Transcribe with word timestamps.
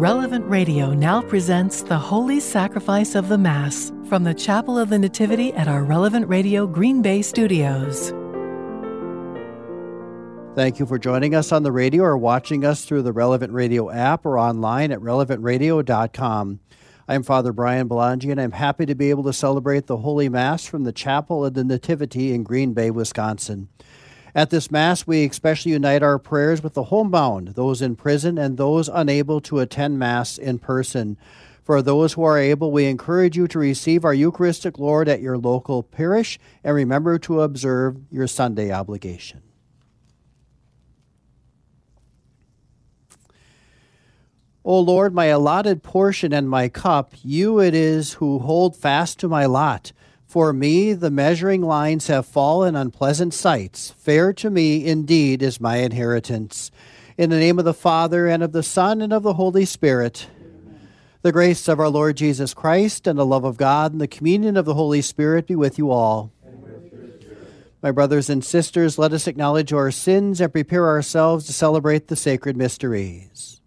Relevant 0.00 0.48
Radio 0.48 0.94
now 0.94 1.20
presents 1.20 1.82
the 1.82 1.98
Holy 1.98 2.40
Sacrifice 2.40 3.14
of 3.14 3.28
the 3.28 3.36
Mass 3.36 3.92
from 4.08 4.24
the 4.24 4.32
Chapel 4.32 4.78
of 4.78 4.88
the 4.88 4.98
Nativity 4.98 5.52
at 5.52 5.68
our 5.68 5.84
Relevant 5.84 6.26
Radio 6.26 6.66
Green 6.66 7.02
Bay 7.02 7.20
studios. 7.20 8.08
Thank 10.54 10.78
you 10.78 10.86
for 10.86 10.98
joining 10.98 11.34
us 11.34 11.52
on 11.52 11.64
the 11.64 11.70
radio 11.70 12.04
or 12.04 12.16
watching 12.16 12.64
us 12.64 12.86
through 12.86 13.02
the 13.02 13.12
Relevant 13.12 13.52
Radio 13.52 13.90
app 13.90 14.24
or 14.24 14.38
online 14.38 14.90
at 14.90 15.00
relevantradio.com. 15.00 16.60
I'm 17.06 17.22
Father 17.22 17.52
Brian 17.52 17.86
Belongia, 17.86 18.30
and 18.30 18.40
I'm 18.40 18.52
happy 18.52 18.86
to 18.86 18.94
be 18.94 19.10
able 19.10 19.24
to 19.24 19.34
celebrate 19.34 19.86
the 19.86 19.98
Holy 19.98 20.30
Mass 20.30 20.64
from 20.64 20.84
the 20.84 20.92
Chapel 20.92 21.44
of 21.44 21.52
the 21.52 21.62
Nativity 21.62 22.32
in 22.32 22.42
Green 22.42 22.72
Bay, 22.72 22.90
Wisconsin. 22.90 23.68
At 24.34 24.50
this 24.50 24.70
Mass, 24.70 25.06
we 25.06 25.24
especially 25.24 25.72
unite 25.72 26.02
our 26.02 26.18
prayers 26.18 26.62
with 26.62 26.74
the 26.74 26.84
homebound, 26.84 27.48
those 27.48 27.82
in 27.82 27.96
prison, 27.96 28.38
and 28.38 28.56
those 28.56 28.88
unable 28.88 29.40
to 29.42 29.58
attend 29.58 29.98
Mass 29.98 30.38
in 30.38 30.58
person. 30.58 31.16
For 31.62 31.82
those 31.82 32.12
who 32.12 32.22
are 32.24 32.38
able, 32.38 32.72
we 32.72 32.86
encourage 32.86 33.36
you 33.36 33.46
to 33.48 33.58
receive 33.58 34.04
our 34.04 34.14
Eucharistic 34.14 34.78
Lord 34.78 35.08
at 35.08 35.20
your 35.20 35.38
local 35.38 35.82
parish 35.82 36.38
and 36.64 36.74
remember 36.74 37.18
to 37.20 37.42
observe 37.42 37.96
your 38.10 38.26
Sunday 38.26 38.72
obligation. 38.72 39.42
O 44.64 44.78
Lord, 44.78 45.14
my 45.14 45.26
allotted 45.26 45.82
portion 45.82 46.32
and 46.32 46.48
my 46.48 46.68
cup, 46.68 47.14
you 47.22 47.60
it 47.60 47.74
is 47.74 48.14
who 48.14 48.38
hold 48.38 48.76
fast 48.76 49.18
to 49.20 49.28
my 49.28 49.46
lot. 49.46 49.92
For 50.30 50.52
me, 50.52 50.92
the 50.92 51.10
measuring 51.10 51.60
lines 51.60 52.06
have 52.06 52.24
fallen 52.24 52.76
on 52.76 52.92
pleasant 52.92 53.34
sights. 53.34 53.96
Fair 53.98 54.32
to 54.34 54.48
me, 54.48 54.86
indeed, 54.86 55.42
is 55.42 55.60
my 55.60 55.78
inheritance. 55.78 56.70
In 57.18 57.30
the 57.30 57.38
name 57.40 57.58
of 57.58 57.64
the 57.64 57.74
Father, 57.74 58.28
and 58.28 58.40
of 58.40 58.52
the 58.52 58.62
Son, 58.62 59.02
and 59.02 59.12
of 59.12 59.24
the 59.24 59.32
Holy 59.32 59.64
Spirit, 59.64 60.28
Amen. 60.40 60.88
the 61.22 61.32
grace 61.32 61.66
of 61.66 61.80
our 61.80 61.88
Lord 61.88 62.16
Jesus 62.16 62.54
Christ, 62.54 63.08
and 63.08 63.18
the 63.18 63.26
love 63.26 63.42
of 63.42 63.56
God, 63.56 63.90
and 63.90 64.00
the 64.00 64.06
communion 64.06 64.56
of 64.56 64.66
the 64.66 64.74
Holy 64.74 65.02
Spirit 65.02 65.48
be 65.48 65.56
with 65.56 65.78
you 65.78 65.90
all. 65.90 66.30
My 67.82 67.90
brothers 67.90 68.30
and 68.30 68.44
sisters, 68.44 68.98
let 68.98 69.12
us 69.12 69.26
acknowledge 69.26 69.72
our 69.72 69.90
sins 69.90 70.40
and 70.40 70.52
prepare 70.52 70.86
ourselves 70.86 71.44
to 71.46 71.52
celebrate 71.52 72.06
the 72.06 72.14
sacred 72.14 72.56
mysteries. 72.56 73.59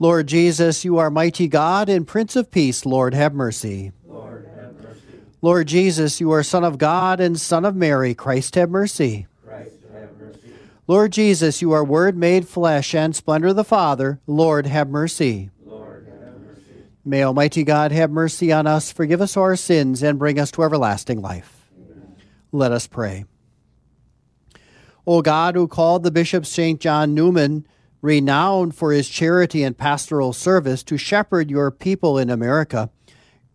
Lord 0.00 0.28
Jesus, 0.28 0.84
you 0.84 0.96
are 0.98 1.10
mighty 1.10 1.48
God 1.48 1.88
and 1.88 2.06
Prince 2.06 2.36
of 2.36 2.52
Peace. 2.52 2.86
Lord, 2.86 3.14
have 3.14 3.34
mercy. 3.34 3.90
Lord, 4.06 4.48
have 4.54 4.80
mercy. 4.80 5.00
Lord 5.42 5.66
Jesus, 5.66 6.20
you 6.20 6.30
are 6.30 6.44
Son 6.44 6.62
of 6.62 6.78
God 6.78 7.18
and 7.18 7.38
Son 7.38 7.64
of 7.64 7.74
Mary. 7.74 8.14
Christ, 8.14 8.54
have 8.54 8.70
mercy. 8.70 9.26
Christ, 9.44 9.72
have 9.92 10.16
mercy. 10.16 10.52
Lord 10.86 11.10
Jesus, 11.10 11.60
you 11.60 11.72
are 11.72 11.82
Word 11.82 12.16
made 12.16 12.46
flesh 12.46 12.94
and 12.94 13.16
splendor 13.16 13.48
of 13.48 13.56
the 13.56 13.64
Father. 13.64 14.20
Lord, 14.28 14.66
have 14.66 14.88
mercy. 14.88 15.50
Lord, 15.66 16.06
have 16.06 16.40
mercy. 16.42 16.84
May 17.04 17.24
Almighty 17.24 17.64
God 17.64 17.90
have 17.90 18.12
mercy 18.12 18.52
on 18.52 18.68
us, 18.68 18.92
forgive 18.92 19.20
us 19.20 19.36
our 19.36 19.56
sins, 19.56 20.04
and 20.04 20.16
bring 20.16 20.38
us 20.38 20.52
to 20.52 20.62
everlasting 20.62 21.20
life. 21.20 21.68
Amen. 21.76 22.14
Let 22.52 22.70
us 22.70 22.86
pray. 22.86 23.24
O 25.04 25.22
God, 25.22 25.56
who 25.56 25.66
called 25.66 26.04
the 26.04 26.12
Bishop 26.12 26.46
St. 26.46 26.80
John 26.80 27.14
Neumann, 27.14 27.66
renowned 28.00 28.74
for 28.74 28.92
his 28.92 29.08
charity 29.08 29.62
and 29.62 29.76
pastoral 29.76 30.32
service 30.32 30.82
to 30.84 30.96
shepherd 30.96 31.50
your 31.50 31.70
people 31.70 32.18
in 32.18 32.30
America. 32.30 32.90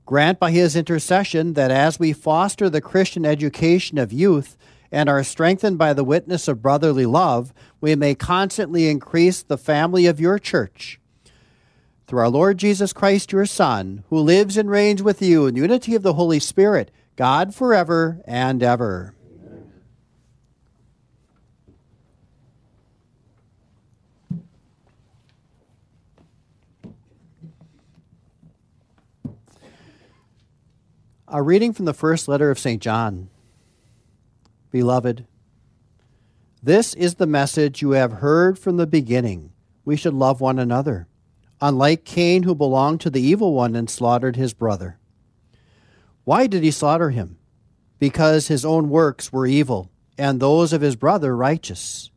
Grant 0.05 0.39
by 0.39 0.52
his 0.52 0.75
intercession 0.75 1.53
that 1.53 1.72
as 1.72 1.99
we 1.99 2.11
foster 2.11 2.69
the 2.69 2.81
Christian 2.81 3.25
education 3.25 3.97
of 3.97 4.11
youth 4.11 4.58
and 4.91 5.09
are 5.09 5.23
strengthened 5.23 5.77
by 5.77 5.94
the 5.94 6.03
witness 6.03 6.47
of 6.47 6.61
brotherly 6.61 7.05
love, 7.05 7.53
we 7.80 7.95
may 7.95 8.14
constantly 8.14 8.89
increase 8.89 9.41
the 9.41 9.58
family 9.58 10.05
of 10.05 10.20
your 10.20 10.37
church. 10.37 10.99
Through 12.05 12.20
our 12.20 12.30
Lord 12.30 12.58
Jesus 12.58 12.92
Christ, 12.92 13.32
your 13.32 13.45
Son, 13.45 14.03
who 14.09 14.20
lives 14.20 14.58
and 14.58 14.70
reigns 14.70 15.02
with 15.02 15.21
you 15.21 15.48
in 15.48 15.55
unity 15.55 15.95
of 15.95 16.03
the 16.03 16.14
Holy 16.14 16.39
Spirit, 16.39 16.92
God 17.15 17.55
forever 17.55 18.21
and 18.26 18.61
ever. 18.61 19.15
A 31.36 31.42
reading 31.42 31.73
from 31.73 31.86
the 31.86 31.95
first 31.95 32.27
letter 32.27 32.52
of 32.52 32.60
St. 32.60 32.80
John. 32.80 33.27
Beloved, 34.70 35.26
this 36.61 36.94
is 36.94 37.16
the 37.16 37.26
message 37.26 37.82
you 37.82 37.92
have 37.94 38.11
heard 38.11 38.60
from 38.60 38.77
the 38.77 38.86
beginning. 38.86 39.52
We 39.83 39.95
should 39.95 40.14
love 40.14 40.42
one 40.42 40.60
another, 40.60 41.08
unlike 41.60 42.05
Cain, 42.05 42.44
who 42.44 42.54
belonged 42.54 43.02
to 43.02 43.10
the 43.10 43.20
evil 43.20 43.55
one 43.55 43.76
and 43.76 43.89
slaughtered 43.89 44.36
his 44.36 44.54
brother. 44.54 44.99
Why 46.23 46.45
did 46.45 46.61
he 46.61 46.70
slaughter 46.70 47.10
him? 47.10 47.39
Because 47.98 48.48
his 48.48 48.64
own 48.64 48.89
works 48.89 49.33
were 49.33 49.48
evil, 49.48 49.89
and 50.20 50.39
those 50.39 50.71
of 50.71 50.82
his 50.82 50.95
brother 50.95 51.36
righteous. 51.36 52.11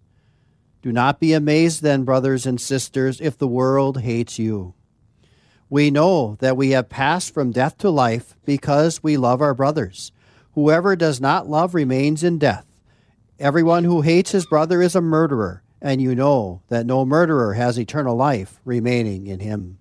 Do 0.83 0.93
not 0.93 1.21
be 1.21 1.33
amazed, 1.33 1.81
then, 1.81 2.05
brothers 2.05 2.45
and 2.45 2.61
sisters, 2.61 3.23
if 3.23 3.39
the 3.39 3.49
world 3.49 4.03
hates 4.03 4.39
you. 4.39 4.75
We 5.69 5.91
know 5.91 6.37
that 6.41 6.57
we 6.57 6.71
have 6.71 6.89
passed 6.89 7.35
from 7.35 7.51
death 7.51 7.77
to 7.79 7.91
life 7.91 8.37
because 8.45 9.03
we 9.03 9.17
love 9.17 9.41
our 9.43 9.55
brothers. 9.55 10.13
Whoever 10.55 10.95
does 10.95 11.21
not 11.21 11.49
love 11.49 11.75
remains 11.75 12.23
in 12.23 12.39
death. 12.39 12.67
Everyone 13.39 13.85
who 13.85 14.01
hates 14.01 14.31
his 14.31 14.47
brother 14.47 14.81
is 14.81 14.95
a 14.95 15.01
murderer, 15.01 15.63
and 15.83 16.01
you 16.01 16.15
know 16.15 16.63
that 16.69 16.87
no 16.87 17.05
murderer 17.05 17.55
has 17.55 17.79
eternal 17.79 18.17
life 18.17 18.61
remaining 18.65 19.27
in 19.27 19.41
him. 19.41 19.79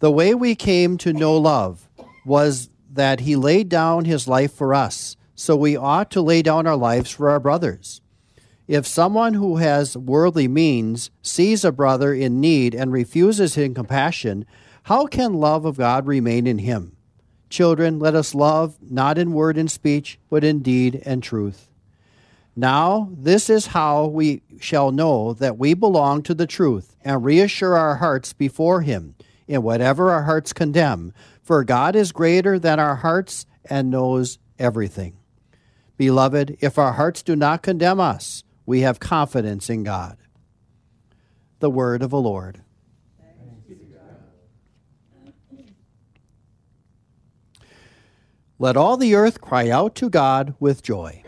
The 0.00 0.10
way 0.10 0.34
we 0.34 0.54
came 0.54 0.96
to 0.98 1.12
know 1.12 1.36
love 1.36 1.88
was 2.24 2.70
that 2.90 3.20
he 3.20 3.36
laid 3.36 3.68
down 3.68 4.06
his 4.06 4.26
life 4.26 4.52
for 4.52 4.72
us, 4.72 5.16
so 5.34 5.54
we 5.54 5.76
ought 5.76 6.10
to 6.12 6.22
lay 6.22 6.40
down 6.42 6.66
our 6.66 6.76
lives 6.76 7.10
for 7.10 7.30
our 7.30 7.38
brothers. 7.40 8.00
If 8.70 8.86
someone 8.86 9.34
who 9.34 9.56
has 9.56 9.96
worldly 9.96 10.46
means 10.46 11.10
sees 11.22 11.64
a 11.64 11.72
brother 11.72 12.14
in 12.14 12.40
need 12.40 12.72
and 12.72 12.92
refuses 12.92 13.56
him 13.56 13.74
compassion, 13.74 14.46
how 14.84 15.06
can 15.06 15.34
love 15.34 15.64
of 15.64 15.78
God 15.78 16.06
remain 16.06 16.46
in 16.46 16.58
him? 16.58 16.94
Children, 17.48 17.98
let 17.98 18.14
us 18.14 18.32
love 18.32 18.76
not 18.80 19.18
in 19.18 19.32
word 19.32 19.58
and 19.58 19.68
speech, 19.68 20.20
but 20.30 20.44
in 20.44 20.60
deed 20.60 21.02
and 21.04 21.20
truth. 21.20 21.68
Now, 22.54 23.10
this 23.12 23.50
is 23.50 23.66
how 23.66 24.06
we 24.06 24.42
shall 24.60 24.92
know 24.92 25.32
that 25.32 25.58
we 25.58 25.74
belong 25.74 26.22
to 26.22 26.32
the 26.32 26.46
truth 26.46 26.94
and 27.04 27.24
reassure 27.24 27.76
our 27.76 27.96
hearts 27.96 28.32
before 28.32 28.82
Him 28.82 29.16
in 29.48 29.64
whatever 29.64 30.12
our 30.12 30.22
hearts 30.22 30.52
condemn, 30.52 31.12
for 31.42 31.64
God 31.64 31.96
is 31.96 32.12
greater 32.12 32.56
than 32.56 32.78
our 32.78 32.94
hearts 32.94 33.46
and 33.64 33.90
knows 33.90 34.38
everything. 34.60 35.16
Beloved, 35.96 36.56
if 36.60 36.78
our 36.78 36.92
hearts 36.92 37.24
do 37.24 37.34
not 37.34 37.62
condemn 37.62 37.98
us, 37.98 38.44
we 38.70 38.82
have 38.82 39.00
confidence 39.00 39.68
in 39.68 39.82
God. 39.82 40.16
The 41.58 41.68
word 41.68 42.04
of 42.04 42.10
the 42.10 42.20
Lord. 42.20 42.62
Let 48.60 48.76
all 48.76 48.96
the 48.96 49.16
earth 49.16 49.40
cry 49.40 49.70
out 49.70 49.96
to 49.96 50.08
God 50.08 50.54
with 50.60 50.84
joy. 50.84 51.24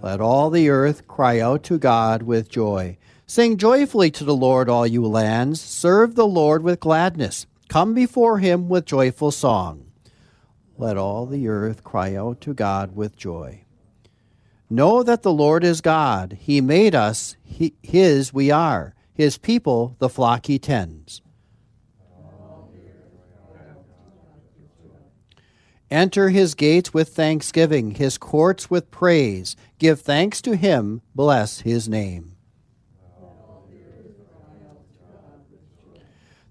Let 0.00 0.22
all 0.22 0.48
the 0.48 0.70
earth 0.70 1.06
cry 1.06 1.38
out 1.38 1.62
to 1.64 1.76
God 1.76 2.22
with 2.22 2.48
joy. 2.48 2.96
Sing 3.26 3.58
joyfully 3.58 4.10
to 4.12 4.24
the 4.24 4.34
Lord, 4.34 4.70
all 4.70 4.86
you 4.86 5.06
lands. 5.06 5.60
Serve 5.60 6.14
the 6.14 6.26
Lord 6.26 6.62
with 6.62 6.80
gladness. 6.80 7.44
Come 7.68 7.92
before 7.92 8.38
him 8.38 8.70
with 8.70 8.86
joyful 8.86 9.32
song. 9.32 9.84
Let 10.78 10.96
all 10.96 11.26
the 11.26 11.46
earth 11.46 11.84
cry 11.84 12.14
out 12.14 12.40
to 12.40 12.54
God 12.54 12.96
with 12.96 13.18
joy. 13.18 13.64
Know 14.72 15.02
that 15.02 15.22
the 15.22 15.32
Lord 15.32 15.64
is 15.64 15.80
God. 15.80 16.38
He 16.40 16.60
made 16.60 16.94
us, 16.94 17.36
he, 17.42 17.74
His 17.82 18.32
we 18.32 18.52
are, 18.52 18.94
His 19.12 19.36
people, 19.36 19.96
the 19.98 20.08
flock 20.08 20.46
He 20.46 20.60
tends. 20.60 21.22
Enter 25.90 26.28
His 26.28 26.54
gates 26.54 26.94
with 26.94 27.08
thanksgiving, 27.08 27.96
His 27.96 28.16
courts 28.16 28.70
with 28.70 28.92
praise. 28.92 29.56
Give 29.80 30.00
thanks 30.00 30.40
to 30.42 30.54
Him, 30.54 31.02
bless 31.16 31.60
His 31.60 31.88
name. 31.88 32.36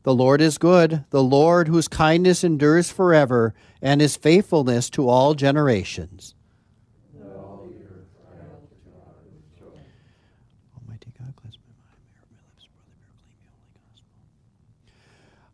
The 0.04 0.13
Lord 0.13 0.42
is 0.42 0.57
good, 0.57 1.06
the 1.10 1.24
Lord 1.24 1.69
whose 1.69 1.88
kindness 1.88 2.44
endures 2.44 2.89
forever, 2.89 3.54
and 3.81 4.01
His 4.01 4.18
faithfulness 4.18 4.89
to 4.89 5.07
all 5.07 5.36
generations. 5.36 6.36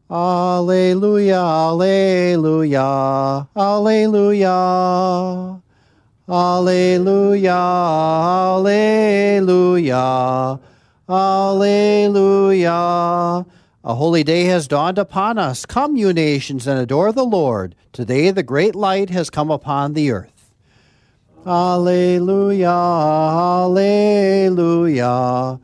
Alleluia, 0.10 1.42
Alleluia, 1.42 3.48
Alleluia. 3.56 5.62
Alleluia, 6.30 7.56
Alleluia. 8.56 10.60
Alleluia. 11.10 12.72
A 13.84 13.96
holy 13.96 14.24
day 14.24 14.44
has 14.46 14.68
dawned 14.68 15.00
upon 15.00 15.40
us. 15.40 15.66
Come, 15.66 15.96
you 15.96 16.14
nations, 16.14 16.68
and 16.68 16.80
adore 16.80 17.12
the 17.12 17.26
Lord. 17.26 17.74
Today 17.92 18.30
the 18.30 18.44
great 18.44 18.76
light 18.76 19.10
has 19.10 19.32
come 19.32 19.50
upon 19.50 19.94
the 19.94 20.12
earth. 20.12 20.52
Alleluia, 21.48 22.70
alleluia, 23.68 25.60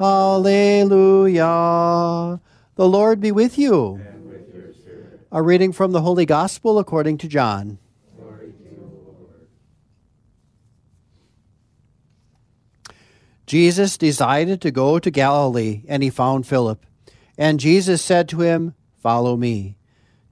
alleluia. 0.00 1.50
The 2.76 2.86
Lord 2.86 3.22
be 3.22 3.32
with 3.32 3.56
you. 3.56 4.02
A 5.32 5.42
reading 5.42 5.72
from 5.72 5.92
the 5.92 6.02
Holy 6.02 6.26
Gospel 6.26 6.78
according 6.78 7.16
to 7.18 7.28
John. 7.28 7.78
Jesus 13.46 13.96
decided 13.96 14.60
to 14.60 14.70
go 14.70 14.98
to 14.98 15.10
Galilee, 15.10 15.84
and 15.88 16.02
he 16.02 16.10
found 16.10 16.46
Philip. 16.46 16.84
And 17.38 17.58
Jesus 17.58 18.02
said 18.02 18.28
to 18.28 18.40
him, 18.40 18.74
Follow 18.98 19.38
me. 19.38 19.78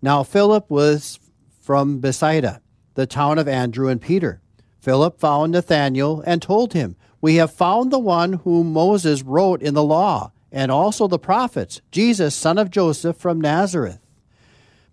Now 0.02 0.22
Philip 0.22 0.68
was 0.68 1.18
from 1.62 2.00
Bethsaida, 2.00 2.60
the 2.92 3.06
town 3.06 3.38
of 3.38 3.48
Andrew 3.48 3.88
and 3.88 4.02
Peter. 4.02 4.42
Philip 4.80 5.18
found 5.18 5.52
Nathanael 5.52 6.22
and 6.26 6.42
told 6.42 6.74
him, 6.74 6.96
We 7.22 7.36
have 7.36 7.54
found 7.54 7.90
the 7.90 7.98
one 7.98 8.34
whom 8.34 8.74
Moses 8.74 9.22
wrote 9.22 9.62
in 9.62 9.72
the 9.72 9.82
law, 9.82 10.32
and 10.54 10.70
also 10.70 11.08
the 11.08 11.18
prophets, 11.18 11.82
Jesus, 11.90 12.32
son 12.32 12.58
of 12.58 12.70
Joseph 12.70 13.16
from 13.16 13.40
Nazareth. 13.40 13.98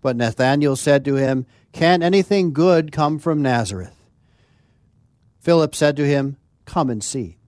But 0.02 0.16
Nathanael 0.16 0.74
said 0.74 1.04
to 1.04 1.14
him, 1.14 1.46
Can 1.70 2.02
anything 2.02 2.52
good 2.52 2.90
come 2.90 3.20
from 3.20 3.40
Nazareth? 3.40 3.94
Philip 5.38 5.76
said 5.76 5.96
to 5.96 6.04
him, 6.04 6.36
Come 6.64 6.90
and 6.90 7.02
see. 7.02 7.38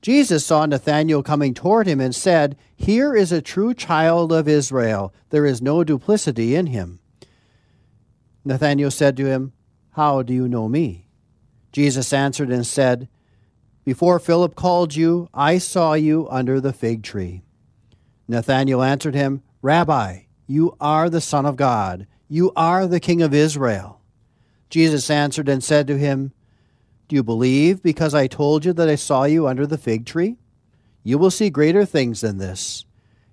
Jesus 0.00 0.46
saw 0.46 0.64
Nathanael 0.64 1.22
coming 1.22 1.52
toward 1.52 1.86
him 1.86 2.00
and 2.00 2.14
said, 2.14 2.56
Here 2.74 3.14
is 3.14 3.32
a 3.32 3.42
true 3.42 3.74
child 3.74 4.32
of 4.32 4.48
Israel. 4.48 5.12
There 5.28 5.44
is 5.44 5.60
no 5.60 5.84
duplicity 5.84 6.54
in 6.54 6.68
him. 6.68 7.00
Nathanael 8.46 8.90
said 8.90 9.18
to 9.18 9.26
him, 9.26 9.52
How 9.90 10.22
do 10.22 10.32
you 10.32 10.48
know 10.48 10.70
me? 10.70 11.06
Jesus 11.70 12.14
answered 12.14 12.48
and 12.48 12.66
said, 12.66 13.10
Before 13.84 14.18
Philip 14.18 14.54
called 14.54 14.94
you, 14.94 15.28
I 15.32 15.58
saw 15.58 15.94
you 15.94 16.28
under 16.30 16.60
the 16.60 16.72
fig 16.72 17.02
tree. 17.02 17.42
Nathanael 18.28 18.82
answered 18.82 19.14
him, 19.14 19.42
Rabbi, 19.62 20.22
you 20.46 20.76
are 20.80 21.10
the 21.10 21.20
Son 21.20 21.46
of 21.46 21.56
God. 21.56 22.06
You 22.28 22.52
are 22.54 22.86
the 22.86 23.00
King 23.00 23.22
of 23.22 23.34
Israel. 23.34 24.00
Jesus 24.68 25.10
answered 25.10 25.48
and 25.48 25.64
said 25.64 25.86
to 25.88 25.98
him, 25.98 26.32
do 27.10 27.16
you 27.16 27.24
believe 27.24 27.82
because 27.82 28.14
I 28.14 28.28
told 28.28 28.64
you 28.64 28.72
that 28.72 28.88
I 28.88 28.94
saw 28.94 29.24
you 29.24 29.48
under 29.48 29.66
the 29.66 29.76
fig 29.76 30.06
tree? 30.06 30.36
You 31.02 31.18
will 31.18 31.32
see 31.32 31.50
greater 31.50 31.84
things 31.84 32.20
than 32.20 32.38
this. 32.38 32.84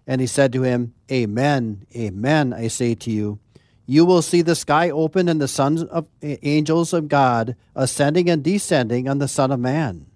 And 0.08 0.20
he 0.20 0.26
said 0.26 0.52
to 0.54 0.64
him, 0.64 0.96
Amen, 1.12 1.86
amen, 1.96 2.54
I 2.54 2.70
say 2.70 2.96
to 2.96 3.12
you. 3.12 3.38
You 3.86 4.04
will 4.04 4.24
see 4.24 4.42
the 4.42 4.56
sky 4.56 4.90
open 4.90 5.30
and 5.30 5.40
the 5.40 5.48
sons 5.48 5.84
of 5.84 6.08
eh, 6.24 6.38
angels 6.42 6.92
of 6.92 7.08
God 7.08 7.56
ascending 7.76 8.32
and 8.32 8.44
descending 8.44 9.08
on 9.08 9.20
the 9.20 9.28
Son 9.28 9.52
of 9.52 9.60
Man. 9.60 10.08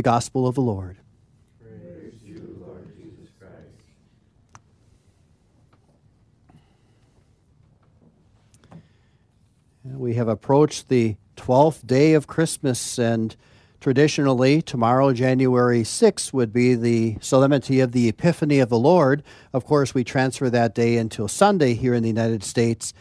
The 0.00 0.04
Gospel 0.04 0.48
of 0.48 0.54
the 0.54 0.62
Lord. 0.62 0.96
We 9.84 10.14
have 10.14 10.28
approached 10.28 10.88
the 10.88 11.16
12th 11.36 11.86
day 11.86 12.14
of 12.14 12.26
Christmas, 12.26 12.98
and 12.98 13.36
traditionally, 13.78 14.62
tomorrow, 14.62 15.12
January 15.12 15.82
6th, 15.82 16.32
would 16.32 16.50
be 16.50 16.74
the 16.74 17.18
solemnity 17.20 17.80
of 17.80 17.92
the 17.92 18.08
Epiphany 18.08 18.58
of 18.58 18.70
the 18.70 18.78
Lord. 18.78 19.22
Of 19.52 19.66
course, 19.66 19.92
we 19.92 20.02
transfer 20.02 20.48
that 20.48 20.74
day 20.74 20.96
until 20.96 21.28
Sunday 21.28 21.74
here 21.74 21.92
in 21.92 22.02
the 22.02 22.08
United 22.08 22.42
States. 22.42 22.94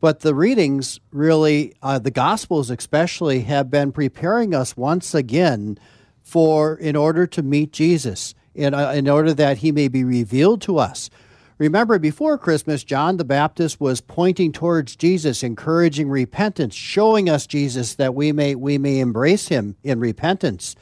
But 0.00 0.20
the 0.20 0.34
readings, 0.34 0.98
really, 1.12 1.74
uh, 1.82 1.98
the 1.98 2.10
Gospels 2.10 2.70
especially, 2.70 3.40
have 3.40 3.70
been 3.70 3.92
preparing 3.92 4.54
us 4.54 4.78
once 4.78 5.14
again 5.14 5.78
for 6.28 6.76
in 6.76 6.94
order 6.94 7.26
to 7.26 7.42
meet 7.42 7.72
Jesus, 7.72 8.34
in, 8.54 8.74
uh, 8.74 8.90
in 8.90 9.08
order 9.08 9.32
that 9.32 9.58
he 9.58 9.72
may 9.72 9.88
be 9.88 10.04
revealed 10.04 10.60
to 10.62 10.76
us. 10.76 11.08
Remember, 11.56 11.98
before 11.98 12.36
Christmas, 12.36 12.84
John 12.84 13.16
the 13.16 13.24
Baptist 13.24 13.80
was 13.80 14.02
pointing 14.02 14.52
towards 14.52 14.94
Jesus, 14.94 15.42
encouraging 15.42 16.10
repentance, 16.10 16.74
showing 16.74 17.30
us 17.30 17.46
Jesus 17.46 17.94
that 17.94 18.14
we 18.14 18.30
may, 18.30 18.54
we 18.54 18.76
may 18.76 19.00
embrace 19.00 19.48
him 19.48 19.74
in 19.82 19.98
repentance. 20.00 20.76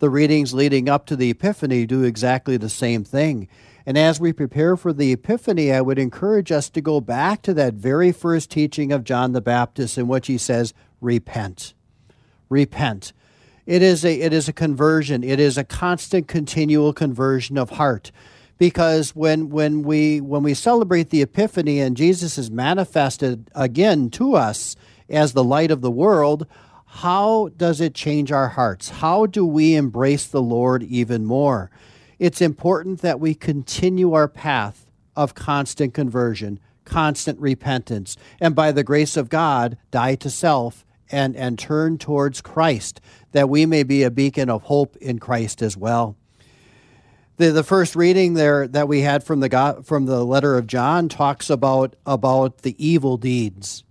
The 0.00 0.10
readings 0.10 0.52
leading 0.52 0.88
up 0.88 1.06
to 1.06 1.16
the 1.16 1.30
Epiphany 1.30 1.86
do 1.86 2.02
exactly 2.02 2.56
the 2.56 2.68
same 2.68 3.04
thing. 3.04 3.48
And 3.86 3.96
as 3.96 4.20
we 4.20 4.32
prepare 4.32 4.76
for 4.76 4.92
the 4.92 5.12
Epiphany, 5.12 5.72
I 5.72 5.80
would 5.80 5.98
encourage 5.98 6.50
us 6.50 6.68
to 6.70 6.80
go 6.80 7.00
back 7.00 7.42
to 7.42 7.54
that 7.54 7.74
very 7.74 8.12
first 8.12 8.50
teaching 8.50 8.92
of 8.92 9.04
John 9.04 9.32
the 9.32 9.40
Baptist 9.40 9.96
in 9.96 10.08
which 10.08 10.26
he 10.26 10.36
says, 10.36 10.74
Repent. 11.00 11.74
Repent. 12.48 13.12
It 13.66 13.82
is 13.82 14.04
a, 14.04 14.20
it 14.20 14.32
is 14.32 14.48
a 14.48 14.52
conversion, 14.52 15.22
it 15.22 15.40
is 15.40 15.58
a 15.58 15.64
constant, 15.64 16.28
continual 16.28 16.92
conversion 16.92 17.58
of 17.58 17.70
heart. 17.70 18.10
Because 18.58 19.16
when 19.16 19.48
when 19.48 19.82
we 19.82 20.20
when 20.20 20.42
we 20.42 20.52
celebrate 20.52 21.08
the 21.08 21.22
epiphany 21.22 21.80
and 21.80 21.96
Jesus 21.96 22.36
is 22.36 22.50
manifested 22.50 23.50
again 23.54 24.10
to 24.10 24.34
us 24.34 24.76
as 25.08 25.32
the 25.32 25.44
light 25.44 25.70
of 25.70 25.80
the 25.80 25.90
world 25.90 26.46
how 26.92 27.50
does 27.56 27.80
it 27.80 27.94
change 27.94 28.32
our 28.32 28.48
hearts? 28.48 28.88
How 28.88 29.24
do 29.24 29.46
we 29.46 29.76
embrace 29.76 30.26
the 30.26 30.42
Lord 30.42 30.82
even 30.82 31.24
more? 31.24 31.70
It's 32.18 32.42
important 32.42 33.00
that 33.00 33.20
we 33.20 33.32
continue 33.32 34.12
our 34.12 34.26
path 34.26 34.90
of 35.14 35.34
constant 35.34 35.94
conversion 35.94 36.58
constant 36.84 37.38
repentance 37.38 38.16
and 38.40 38.56
by 38.56 38.72
the 38.72 38.82
grace 38.82 39.16
of 39.16 39.28
God 39.28 39.76
die 39.92 40.16
to 40.16 40.28
self 40.28 40.84
and 41.10 41.36
and 41.36 41.58
turn 41.58 41.98
towards 41.98 42.40
Christ 42.40 43.00
that 43.32 43.48
we 43.48 43.66
may 43.66 43.82
be 43.82 44.02
a 44.02 44.10
beacon 44.10 44.50
of 44.50 44.62
hope 44.62 44.96
in 44.96 45.18
Christ 45.18 45.62
as 45.62 45.76
well. 45.76 46.16
The, 47.36 47.52
the 47.52 47.64
first 47.64 47.96
reading 47.96 48.34
there 48.34 48.68
that 48.68 48.86
we 48.86 49.00
had 49.00 49.24
from 49.24 49.40
the 49.40 49.82
from 49.84 50.06
the 50.06 50.24
letter 50.24 50.58
of 50.58 50.66
John 50.66 51.08
talks 51.08 51.48
about 51.48 51.96
about 52.04 52.58
the 52.58 52.76
evil 52.84 53.16
deeds, 53.16 53.84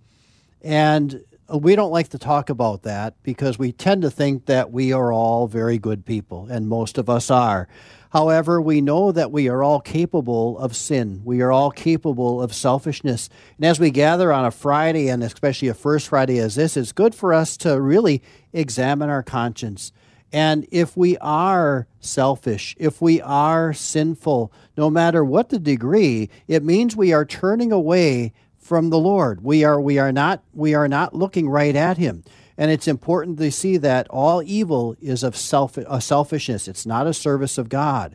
and 0.62 1.24
we 1.52 1.76
don't 1.76 1.90
like 1.90 2.08
to 2.08 2.18
talk 2.18 2.50
about 2.50 2.82
that 2.82 3.14
because 3.22 3.58
we 3.58 3.72
tend 3.72 4.02
to 4.02 4.10
think 4.10 4.46
that 4.46 4.70
we 4.70 4.92
are 4.92 5.12
all 5.12 5.46
very 5.46 5.78
good 5.78 6.04
people, 6.04 6.46
and 6.50 6.68
most 6.68 6.98
of 6.98 7.10
us 7.10 7.30
are. 7.30 7.68
However, 8.10 8.60
we 8.60 8.80
know 8.80 9.12
that 9.12 9.30
we 9.30 9.48
are 9.48 9.62
all 9.62 9.80
capable 9.80 10.58
of 10.58 10.74
sin. 10.74 11.22
We 11.24 11.40
are 11.42 11.52
all 11.52 11.70
capable 11.70 12.42
of 12.42 12.54
selfishness. 12.54 13.28
And 13.56 13.64
as 13.64 13.78
we 13.78 13.90
gather 13.90 14.32
on 14.32 14.44
a 14.44 14.50
Friday, 14.50 15.08
and 15.08 15.22
especially 15.22 15.68
a 15.68 15.74
first 15.74 16.08
Friday 16.08 16.38
as 16.38 16.56
this, 16.56 16.76
it's 16.76 16.92
good 16.92 17.14
for 17.14 17.32
us 17.32 17.56
to 17.58 17.80
really 17.80 18.22
examine 18.52 19.08
our 19.08 19.22
conscience 19.22 19.92
and 20.32 20.66
if 20.70 20.96
we 20.96 21.16
are 21.18 21.88
selfish, 21.98 22.76
if 22.78 23.02
we 23.02 23.20
are 23.20 23.72
sinful, 23.72 24.52
no 24.76 24.88
matter 24.88 25.24
what 25.24 25.48
the 25.48 25.58
degree, 25.58 26.30
it 26.46 26.62
means 26.62 26.94
we 26.94 27.12
are 27.12 27.24
turning 27.24 27.72
away 27.72 28.32
from 28.60 28.90
the 28.90 28.98
Lord. 28.98 29.42
We 29.42 29.64
are 29.64 29.80
we 29.80 29.98
are 29.98 30.12
not 30.12 30.42
we 30.52 30.74
are 30.74 30.88
not 30.88 31.14
looking 31.14 31.48
right 31.48 31.74
at 31.74 31.98
him. 31.98 32.22
And 32.56 32.70
it's 32.70 32.88
important 32.88 33.38
to 33.38 33.50
see 33.50 33.78
that 33.78 34.06
all 34.10 34.42
evil 34.42 34.94
is 35.00 35.22
of 35.22 35.36
self 35.36 35.76
a 35.76 36.00
selfishness. 36.00 36.68
It's 36.68 36.86
not 36.86 37.06
a 37.06 37.14
service 37.14 37.58
of 37.58 37.68
God. 37.68 38.14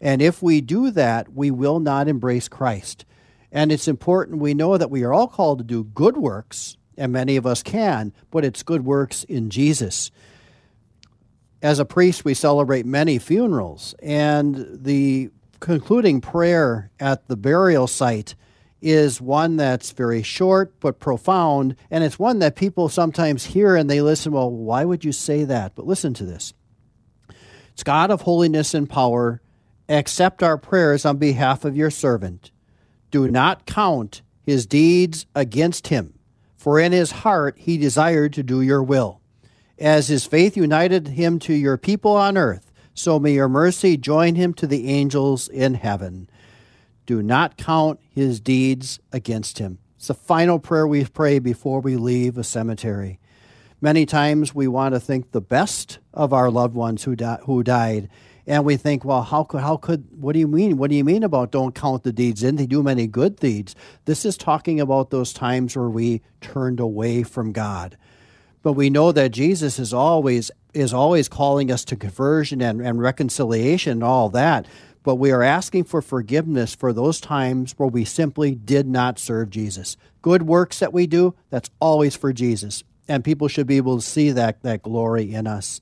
And 0.00 0.20
if 0.20 0.42
we 0.42 0.60
do 0.60 0.90
that, 0.90 1.32
we 1.32 1.50
will 1.50 1.78
not 1.78 2.08
embrace 2.08 2.48
Christ. 2.48 3.04
And 3.52 3.70
it's 3.70 3.86
important 3.86 4.40
we 4.40 4.54
know 4.54 4.76
that 4.78 4.90
we 4.90 5.04
are 5.04 5.12
all 5.12 5.28
called 5.28 5.58
to 5.58 5.64
do 5.64 5.84
good 5.84 6.16
works, 6.16 6.76
and 6.96 7.12
many 7.12 7.36
of 7.36 7.46
us 7.46 7.62
can, 7.62 8.12
but 8.30 8.44
it's 8.44 8.62
good 8.62 8.84
works 8.84 9.24
in 9.24 9.50
Jesus 9.50 10.10
as 11.62 11.78
a 11.78 11.84
priest, 11.84 12.24
we 12.24 12.34
celebrate 12.34 12.84
many 12.84 13.18
funerals, 13.18 13.94
and 14.02 14.66
the 14.82 15.30
concluding 15.60 16.20
prayer 16.20 16.90
at 16.98 17.28
the 17.28 17.36
burial 17.36 17.86
site 17.86 18.34
is 18.82 19.20
one 19.20 19.56
that's 19.56 19.92
very 19.92 20.22
short 20.22 20.78
but 20.80 20.98
profound, 20.98 21.76
and 21.90 22.02
it's 22.02 22.18
one 22.18 22.40
that 22.40 22.56
people 22.56 22.88
sometimes 22.88 23.46
hear 23.46 23.76
and 23.76 23.88
they 23.88 24.02
listen, 24.02 24.32
well, 24.32 24.50
why 24.50 24.84
would 24.84 25.04
you 25.04 25.12
say 25.12 25.44
that? 25.44 25.74
But 25.74 25.86
listen 25.86 26.12
to 26.14 26.24
this 26.24 26.52
It's 27.72 27.84
God 27.84 28.10
of 28.10 28.22
holiness 28.22 28.74
and 28.74 28.90
power, 28.90 29.40
accept 29.88 30.42
our 30.42 30.58
prayers 30.58 31.04
on 31.04 31.16
behalf 31.16 31.64
of 31.64 31.76
your 31.76 31.90
servant. 31.90 32.50
Do 33.10 33.30
not 33.30 33.66
count 33.66 34.22
his 34.42 34.66
deeds 34.66 35.26
against 35.34 35.88
him, 35.88 36.18
for 36.56 36.80
in 36.80 36.92
his 36.92 37.10
heart 37.10 37.56
he 37.58 37.78
desired 37.78 38.32
to 38.32 38.42
do 38.42 38.60
your 38.60 38.82
will. 38.82 39.20
As 39.78 40.08
his 40.08 40.26
faith 40.26 40.56
united 40.56 41.08
him 41.08 41.38
to 41.40 41.54
your 41.54 41.76
people 41.76 42.12
on 42.12 42.36
earth, 42.36 42.72
so 42.94 43.18
may 43.18 43.32
your 43.32 43.48
mercy 43.48 43.96
join 43.96 44.34
him 44.34 44.54
to 44.54 44.66
the 44.66 44.88
angels 44.88 45.48
in 45.48 45.74
heaven. 45.74 46.28
Do 47.06 47.22
not 47.22 47.56
count 47.56 48.00
his 48.10 48.40
deeds 48.40 49.00
against 49.12 49.58
him. 49.58 49.78
It's 49.96 50.08
the 50.08 50.14
final 50.14 50.58
prayer 50.58 50.86
we 50.86 51.04
pray 51.04 51.38
before 51.38 51.80
we 51.80 51.96
leave 51.96 52.36
a 52.38 52.44
cemetery. 52.44 53.18
Many 53.80 54.06
times 54.06 54.54
we 54.54 54.68
want 54.68 54.94
to 54.94 55.00
think 55.00 55.32
the 55.32 55.40
best 55.40 55.98
of 56.14 56.32
our 56.32 56.50
loved 56.50 56.74
ones 56.74 57.04
who, 57.04 57.16
di- 57.16 57.38
who 57.44 57.62
died, 57.62 58.08
And 58.46 58.64
we 58.64 58.76
think, 58.76 59.04
well, 59.04 59.22
how 59.22 59.44
could, 59.44 59.60
how 59.60 59.76
could, 59.76 60.06
what 60.10 60.32
do 60.32 60.40
you 60.40 60.48
mean? 60.48 60.76
What 60.76 60.90
do 60.90 60.96
you 60.96 61.04
mean 61.04 61.22
about 61.22 61.52
don't 61.52 61.74
count 61.74 62.02
the 62.02 62.12
deeds 62.12 62.42
in? 62.42 62.56
They 62.56 62.66
do 62.66 62.82
many 62.82 63.06
good 63.06 63.36
deeds. 63.36 63.76
This 64.04 64.24
is 64.24 64.36
talking 64.36 64.80
about 64.80 65.10
those 65.10 65.32
times 65.32 65.76
where 65.76 65.88
we 65.88 66.22
turned 66.40 66.80
away 66.80 67.22
from 67.22 67.52
God. 67.52 67.96
But 68.62 68.72
we 68.72 68.90
know 68.90 69.12
that 69.12 69.30
Jesus 69.30 69.78
is 69.78 69.92
always 69.92 70.50
is 70.72 70.94
always 70.94 71.28
calling 71.28 71.70
us 71.70 71.84
to 71.84 71.96
conversion 71.96 72.62
and, 72.62 72.80
and 72.80 72.98
reconciliation 72.98 73.92
and 73.92 74.04
all 74.04 74.30
that. 74.30 74.66
But 75.02 75.16
we 75.16 75.32
are 75.32 75.42
asking 75.42 75.84
for 75.84 76.00
forgiveness 76.00 76.74
for 76.74 76.92
those 76.92 77.20
times 77.20 77.74
where 77.76 77.88
we 77.88 78.04
simply 78.04 78.54
did 78.54 78.86
not 78.86 79.18
serve 79.18 79.50
Jesus. 79.50 79.96
Good 80.20 80.42
works 80.42 80.78
that 80.78 80.92
we 80.92 81.06
do, 81.06 81.34
that's 81.50 81.70
always 81.80 82.14
for 82.14 82.32
Jesus. 82.32 82.84
And 83.08 83.24
people 83.24 83.48
should 83.48 83.66
be 83.66 83.78
able 83.78 83.96
to 83.96 84.06
see 84.06 84.30
that, 84.30 84.62
that 84.62 84.82
glory 84.82 85.34
in 85.34 85.46
us. 85.46 85.80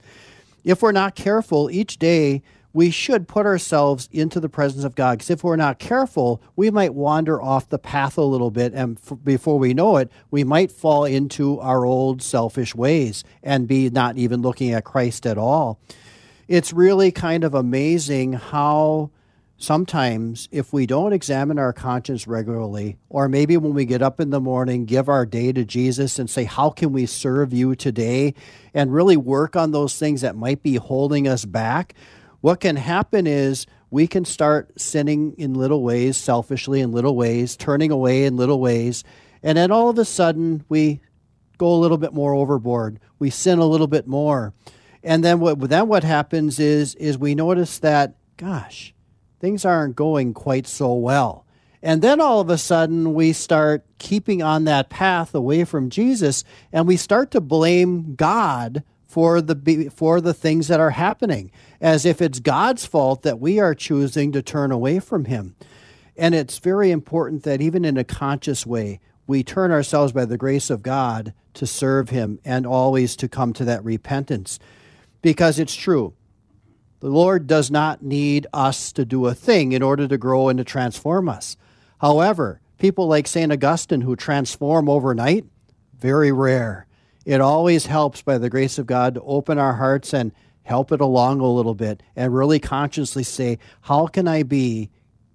If 0.65 0.83
we're 0.83 0.93
not 0.93 1.15
careful, 1.15 1.71
each 1.71 1.99
day 1.99 2.43
we 2.73 2.91
should 2.91 3.27
put 3.27 3.47
ourselves 3.47 4.09
into 4.13 4.41
the 4.41 4.49
presence 4.49 4.85
of 4.85 4.95
God. 4.95 5.19
Because 5.19 5.31
if 5.31 5.45
we're 5.45 5.57
not 5.57 5.79
careful, 5.79 6.41
we 6.57 6.71
might 6.71 6.95
wander 6.95 7.41
off 7.43 7.69
the 7.69 7.79
path 7.79 8.17
a 8.17 8.23
little 8.23 8.51
bit. 8.51 8.73
And 8.73 8.99
f- 8.99 9.19
before 9.25 9.59
we 9.59 9.75
know 9.75 9.97
it, 9.97 10.11
we 10.31 10.45
might 10.45 10.71
fall 10.71 11.05
into 11.05 11.59
our 11.61 11.85
old 11.85 12.23
selfish 12.23 12.75
ways 12.75 13.25
and 13.43 13.67
be 13.67 13.91
not 13.91 14.17
even 14.19 14.41
looking 14.41 14.73
at 14.73 14.85
Christ 14.85 15.27
at 15.27 15.37
all. 15.37 15.81
It's 16.51 16.73
really 16.73 17.13
kind 17.13 17.45
of 17.45 17.55
amazing 17.55 18.33
how 18.33 19.13
sometimes 19.57 20.49
if 20.51 20.73
we 20.73 20.85
don't 20.85 21.13
examine 21.13 21.61
our 21.61 21.73
conscience 21.73 22.27
regularly, 22.27 22.97
or 23.09 23.29
maybe 23.29 23.57
when 23.57 23.73
we 23.73 23.85
get 23.85 24.03
up 24.03 24.19
in 24.19 24.31
the 24.31 24.41
morning, 24.41 24.85
give 24.85 25.09
our 25.09 25.25
day 25.25 25.53
to 25.53 25.65
Jesus 25.65 26.19
and 26.19 26.29
say, 26.29 26.43
How 26.43 26.71
can 26.71 26.93
we 26.93 27.07
serve 27.07 27.53
you 27.53 27.77
today? 27.77 28.35
and 28.75 28.93
really 28.93 29.17
work 29.17 29.55
on 29.55 29.71
those 29.71 29.97
things 29.97 30.23
that 30.23 30.35
might 30.35 30.61
be 30.61 30.75
holding 30.75 31.29
us 31.29 31.45
back, 31.45 31.95
what 32.41 32.59
can 32.59 32.75
happen 32.75 33.29
is 33.29 33.69
we 33.89 34.09
can 34.09 34.25
start 34.25 34.73
sinning 34.77 35.37
in 35.39 35.55
little 35.55 35.85
ways, 35.85 36.17
selfishly 36.17 36.81
in 36.81 36.91
little 36.91 37.15
ways, 37.15 37.57
turning 37.57 37.93
away 37.93 38.25
in 38.25 38.37
little 38.37 38.59
ways, 38.59 39.05
and 39.45 39.57
then 39.57 39.71
all 39.71 39.89
of 39.89 40.01
a 40.01 40.05
sudden 40.05 40.65
we 40.69 41.01
go 41.59 41.73
a 41.73 41.79
little 41.79 41.99
bit 41.99 42.13
more 42.13 42.35
overboard. 42.35 42.99
We 43.21 43.31
sin 43.31 43.61
a 43.61 43.67
little 43.67 43.87
bit 43.87 44.09
more. 44.09 44.53
And 45.03 45.25
then 45.25 45.41
what 45.41 45.59
then 45.61 45.89
what 45.89 46.05
happens 46.05 46.59
is 46.59 46.95
is 46.97 47.19
we 47.19 47.35
notice 47.35 47.79
that 47.79 48.15
gosh, 48.37 48.95
things 49.39 49.65
aren't 49.65 49.97
going 49.97 50.33
quite 50.35 50.67
so 50.67 50.95
well. 50.95 51.45
And 51.83 52.03
then 52.03 52.21
all 52.21 52.41
of 52.41 52.51
a 52.51 52.59
sudden, 52.59 53.15
we 53.15 53.33
start 53.33 53.85
keeping 53.99 54.43
on 54.43 54.65
that 54.65 54.91
path 54.91 55.35
away 55.35 55.65
from 55.65 55.89
Jesus, 55.89 56.45
and 56.73 56.87
we 56.87 56.97
start 56.97 57.31
to 57.31 57.41
blame 57.41 58.15
God 58.17 58.85
for 59.07 59.41
the 59.41 59.91
for 59.95 60.21
the 60.21 60.35
things 60.35 60.69
that 60.69 60.79
are 60.79 60.91
happening, 60.91 61.51
as 61.81 62.05
if 62.05 62.21
it's 62.21 62.39
God's 62.39 62.85
fault 62.85 63.23
that 63.23 63.41
we 63.41 63.59
are 63.59 63.75
choosing 63.75 64.31
to 64.33 64.43
turn 64.43 64.71
away 64.71 65.01
from 65.01 65.25
Him. 65.25 65.57
And 66.17 66.35
it's 66.35 66.59
very 66.59 66.91
important 66.91 67.45
that 67.45 67.63
even 67.63 67.85
in 67.85 67.97
a 67.97 68.05
conscious 68.05 68.67
way, 68.67 69.01
we 69.27 69.43
turn 69.43 69.71
ourselves 69.71 70.13
by 70.13 70.27
the 70.27 70.37
grace 70.37 70.69
of 70.69 70.83
God 70.83 71.33
to 71.55 71.67
serve 71.67 72.11
Him 72.11 72.39
and 72.45 72.67
always 72.67 73.17
to 73.17 73.29
come 73.29 73.53
to 73.55 73.65
that 73.65 73.85
repentance, 73.85 74.59
because 75.23 75.59
it's 75.59 75.75
true 75.75 76.15
the 77.01 77.09
Lord 77.09 77.47
does 77.47 77.71
not 77.71 78.03
need 78.03 78.47
us 78.53 78.93
to 78.93 79.07
do 79.07 79.27
a 79.27 79.35
thing 79.35 79.73
in 79.73 79.83
order 79.83 80.07
to 80.07 80.19
grow 80.19 80.49
and 80.51 80.59
to 80.59 80.65
transform 80.65 81.31
us. 81.31 81.57
However, 81.99 82.61
people 82.79 83.07
like 83.07 83.27
St. 83.27 83.51
Augustine 83.51 84.03
who 84.03 84.17
transform 84.17 84.89
overnight, 84.89 85.47
very 85.99 86.31
rare. 86.31 86.87
It 87.25 87.41
always 87.41 87.87
helps 87.87 88.21
by 88.21 88.37
the 88.37 88.51
grace 88.51 88.79
of 88.79 88.87
God 88.87 89.15
to 89.15 89.23
open 89.23 89.59
our 89.59 89.75
hearts 89.75 90.13
and 90.13 90.33
help 90.63 90.93
it 90.93 91.01
along 91.01 91.41
a 91.41 91.51
little 91.51 91.75
bit 91.75 92.03
and 92.15 92.35
really 92.35 92.61
consciously 92.61 93.23
say, 93.23 93.59
How 93.83 94.07
can 94.07 94.29
I 94.29 94.43
be 94.43 94.91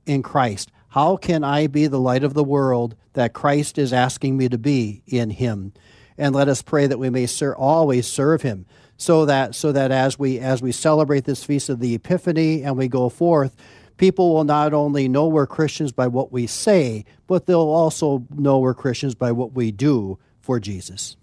in 0.05 0.21
Christ? 0.21 0.71
How 0.89 1.17
can 1.17 1.43
I 1.43 1.65
be 1.65 1.87
the 1.87 1.99
light 1.99 2.23
of 2.23 2.35
the 2.35 2.43
world 2.43 2.95
that 3.13 3.33
Christ 3.33 3.77
is 3.79 3.91
asking 3.91 4.37
me 4.37 4.49
to 4.49 4.57
be 4.57 5.01
in 5.07 5.31
Him? 5.31 5.73
And 6.17 6.33
let 6.33 6.47
us 6.47 6.61
pray 6.61 6.87
that 6.87 6.99
we 6.99 7.09
may 7.09 7.25
ser- 7.25 7.55
always 7.55 8.07
serve 8.07 8.43
Him 8.43 8.65
so 8.97 9.25
that 9.25 9.55
so 9.55 9.71
that 9.71 9.91
as 9.91 10.17
we 10.17 10.39
as 10.39 10.61
we 10.61 10.71
celebrate 10.71 11.25
this 11.25 11.43
feast 11.43 11.69
of 11.69 11.79
the 11.79 11.95
Epiphany 11.95 12.63
and 12.63 12.77
we 12.77 12.87
go 12.87 13.09
forth, 13.09 13.55
people 13.97 14.33
will 14.33 14.43
not 14.43 14.73
only 14.73 15.07
know 15.07 15.27
we're 15.27 15.47
Christians 15.47 15.91
by 15.91 16.07
what 16.07 16.31
we 16.31 16.47
say, 16.47 17.05
but 17.27 17.45
they'll 17.45 17.59
also 17.59 18.25
know 18.33 18.59
we're 18.59 18.73
Christians 18.73 19.15
by 19.15 19.31
what 19.31 19.53
we 19.53 19.71
do 19.71 20.17
for 20.39 20.59
Jesus. 20.59 21.17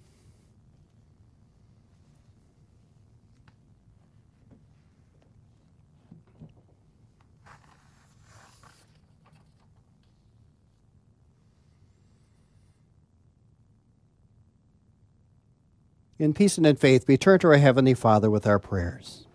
In 16.23 16.35
peace 16.35 16.57
and 16.57 16.65
in 16.65 16.77
faith, 16.77 17.09
we 17.09 17.17
turn 17.17 17.41
to 17.41 17.49
our 17.49 17.57
Heavenly 17.57 17.95
Father 17.95 18.31
with 18.31 18.47
our 18.47 18.61
prayers. 18.61 19.27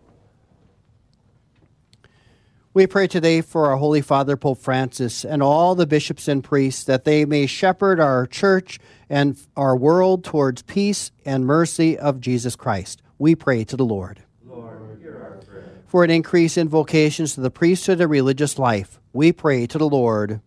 We 2.73 2.87
pray 2.87 3.07
today 3.07 3.41
for 3.41 3.69
our 3.69 3.75
Holy 3.75 3.99
Father, 3.99 4.37
Pope 4.37 4.59
Francis, 4.59 5.25
and 5.25 5.43
all 5.43 5.75
the 5.75 5.85
bishops 5.85 6.29
and 6.29 6.41
priests 6.41 6.85
that 6.85 7.03
they 7.03 7.25
may 7.25 7.45
shepherd 7.45 7.99
our 7.99 8.25
church 8.25 8.79
and 9.09 9.37
our 9.57 9.75
world 9.75 10.23
towards 10.23 10.61
peace 10.61 11.11
and 11.25 11.45
mercy 11.45 11.99
of 11.99 12.21
Jesus 12.21 12.55
Christ. 12.55 13.01
We 13.17 13.35
pray 13.35 13.65
to 13.65 13.75
the 13.75 13.83
Lord. 13.83 14.23
Lord, 14.45 14.97
hear 15.01 15.15
our 15.21 15.43
prayer. 15.45 15.81
For 15.87 16.05
an 16.05 16.09
increase 16.09 16.55
in 16.55 16.69
vocations 16.69 17.33
to 17.33 17.41
the 17.41 17.51
priesthood 17.51 17.99
and 17.99 18.09
religious 18.09 18.57
life, 18.57 19.01
we 19.11 19.33
pray 19.33 19.67
to 19.67 19.77
the 19.77 19.89
Lord. 19.89 20.39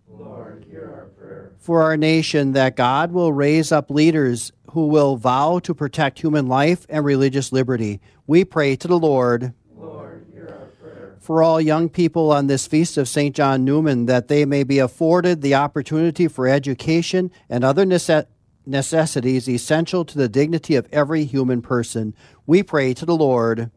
For 1.71 1.85
our 1.85 1.97
nation, 1.97 2.50
that 2.55 2.75
God 2.75 3.12
will 3.12 3.33
raise 3.33 3.71
up 3.71 3.93
leaders 3.93 4.50
who 4.73 4.89
will 4.89 5.15
vow 5.15 5.61
to 5.61 5.73
protect 5.73 6.19
human 6.19 6.49
life 6.49 6.85
and 6.89 7.05
religious 7.05 7.53
liberty. 7.53 8.00
We 8.27 8.45
pray 8.45 8.75
to 8.75 8.89
the 8.89 8.99
Lord 8.99 9.55
Lord, 9.77 10.27
hear 10.33 10.49
our 10.49 10.67
prayer. 10.83 11.15
for 11.21 11.45
all 11.45 11.61
young 11.61 11.89
people 11.89 12.33
on 12.33 12.49
this 12.49 12.67
feast 12.67 12.97
of 12.97 13.09
St. 13.09 13.37
John 13.37 13.65
Neumann 13.65 14.07
that 14.07 14.27
they 14.27 14.45
may 14.45 14.65
be 14.65 14.81
afforded 14.81 15.43
the 15.43 15.55
opportunity 15.55 16.27
for 16.27 16.49
education 16.49 17.31
and 17.49 17.62
other 17.62 17.87
nece- 17.87 18.27
necessities 18.67 19.49
essential 19.49 20.05
to 20.07 20.19
the 20.19 20.29
dignity 20.29 20.75
of 20.75 20.89
every 20.91 21.23
human 21.23 21.62
person. 21.62 22.17
We 22.49 22.65
pray 22.65 22.95
to 22.95 23.07
the 23.07 23.15
Lord. 23.15 23.61
Lord, 23.61 23.61
hear 23.61 23.61
our 23.61 23.69
prayer. 23.69 23.71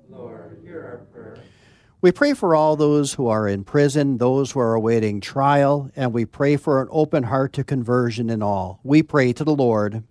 We 2.04 2.12
pray 2.12 2.34
for 2.34 2.54
all 2.54 2.76
those 2.76 3.14
who 3.14 3.28
are 3.28 3.48
in 3.48 3.64
prison, 3.64 4.18
those 4.18 4.52
who 4.52 4.60
are 4.60 4.74
awaiting 4.74 5.22
trial, 5.22 5.90
and 5.96 6.12
we 6.12 6.26
pray 6.26 6.58
for 6.58 6.82
an 6.82 6.90
open 6.92 7.24
heart 7.24 7.54
to 7.54 7.64
conversion 7.64 8.30
in 8.30 8.44
all. 8.44 8.82
We 8.84 9.04
pray 9.04 9.32
to 9.32 9.46
the 9.46 9.56
Lord. 9.56 10.04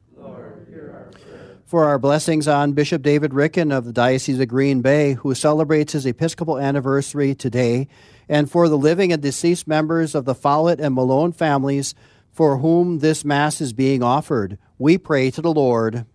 For 1.67 1.85
our 1.85 1.99
blessings 1.99 2.49
on 2.49 2.73
Bishop 2.73 3.03
David 3.03 3.35
Ricken 3.35 3.71
of 3.71 3.85
the 3.85 3.93
Diocese 3.93 4.41
of 4.41 4.49
Green 4.49 4.81
Bay, 4.81 5.13
who 5.13 5.35
celebrates 5.35 5.93
his 5.93 6.07
Episcopal 6.07 6.59
anniversary 6.59 7.35
today, 7.35 7.89
and 8.27 8.51
for 8.51 8.71
the 8.71 8.79
living 8.79 9.13
and 9.13 9.21
deceased 9.21 9.69
members 9.69 10.15
of 10.15 10.25
the 10.25 10.35
Follett 10.35 10.81
and 10.81 10.95
Malone 10.95 11.33
families 11.33 11.95
for 12.31 12.57
whom 12.57 13.01
this 13.01 13.23
Mass 13.23 13.61
is 13.61 13.75
being 13.75 14.03
offered. 14.03 14.57
We 14.79 14.97
pray 14.97 15.31
to 15.31 15.43
the 15.43 15.53
Lord. 15.53 16.07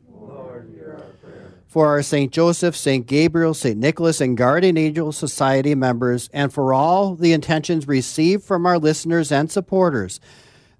For 1.67 1.87
our 1.87 2.01
St. 2.01 2.31
Joseph, 2.31 2.77
St. 2.77 3.05
Gabriel, 3.05 3.53
St. 3.53 3.77
Nicholas, 3.77 4.21
and 4.21 4.37
Guardian 4.37 4.77
Angel 4.77 5.11
Society 5.11 5.75
members, 5.75 6.29
and 6.31 6.51
for 6.51 6.73
all 6.73 7.13
the 7.13 7.33
intentions 7.33 7.87
received 7.87 8.43
from 8.45 8.65
our 8.65 8.79
listeners 8.79 9.31
and 9.33 9.51
supporters, 9.51 10.21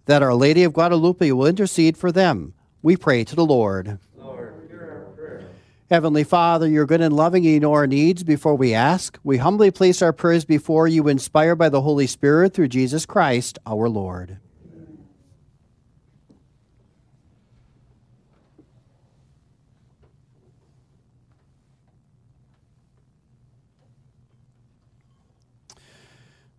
that 0.06 0.24
Our 0.24 0.34
Lady 0.34 0.64
of 0.64 0.72
Guadalupe 0.72 1.30
will 1.32 1.46
intercede 1.46 1.98
for 1.98 2.12
them. 2.12 2.54
We 2.82 2.96
pray 2.96 3.26
to 3.26 3.36
the 3.36 3.46
Lord. 3.46 4.00
Lord, 4.18 4.54
hear 4.70 5.06
our 5.10 5.14
prayer. 5.14 5.50
Heavenly 5.92 6.24
Father, 6.24 6.70
you're 6.70 6.86
good 6.86 7.02
and 7.02 7.14
loving, 7.14 7.44
you 7.44 7.60
know 7.60 7.74
our 7.74 7.86
needs 7.86 8.24
before 8.24 8.56
we 8.56 8.74
ask. 8.74 9.20
We 9.26 9.38
humbly 9.38 9.72
place 9.72 10.02
our 10.02 10.14
prayers 10.14 10.46
before 10.46 10.88
you, 10.88 11.10
inspired 11.10 11.58
by 11.58 11.68
the 11.68 11.82
Holy 11.82 12.08
Spirit 12.08 12.54
through 12.54 12.70
Jesus 12.70 13.06
Christ, 13.06 13.60
our 13.66 13.90
Lord. 13.90 14.40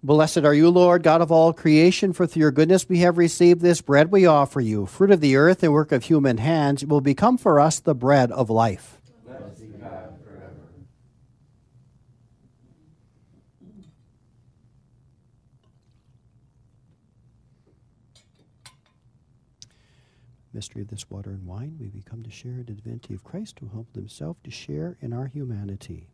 Blessed 0.00 0.38
are 0.38 0.54
you, 0.54 0.70
Lord, 0.70 1.02
God 1.02 1.20
of 1.20 1.32
all 1.32 1.52
creation, 1.52 2.12
for 2.12 2.24
through 2.24 2.40
your 2.40 2.52
goodness 2.52 2.88
we 2.88 3.00
have 3.00 3.18
received 3.18 3.60
this 3.60 3.80
bread 3.80 4.12
we 4.12 4.26
offer 4.26 4.60
you, 4.60 4.86
fruit 4.86 5.10
of 5.10 5.20
the 5.20 5.34
earth 5.34 5.64
and 5.64 5.72
work 5.72 5.90
of 5.90 6.04
human 6.04 6.38
hands. 6.38 6.84
It 6.84 6.88
will 6.88 7.00
become 7.00 7.36
for 7.36 7.58
us 7.58 7.80
the 7.80 7.96
bread 7.96 8.30
of 8.30 8.48
life. 8.48 9.00
Blessed 9.26 9.60
be 9.60 9.66
God 9.66 10.16
forever. 10.22 10.54
mystery 20.52 20.82
of 20.82 20.88
this 20.88 21.10
water 21.10 21.30
and 21.30 21.44
wine, 21.44 21.76
we 21.80 21.88
become 21.88 22.22
to 22.22 22.30
share 22.30 22.62
the 22.64 22.72
divinity 22.72 23.14
of 23.14 23.24
Christ, 23.24 23.58
who 23.58 23.66
humbled 23.66 23.96
himself 23.96 24.40
to 24.44 24.50
share 24.52 24.96
in 25.00 25.12
our 25.12 25.26
humanity. 25.26 26.06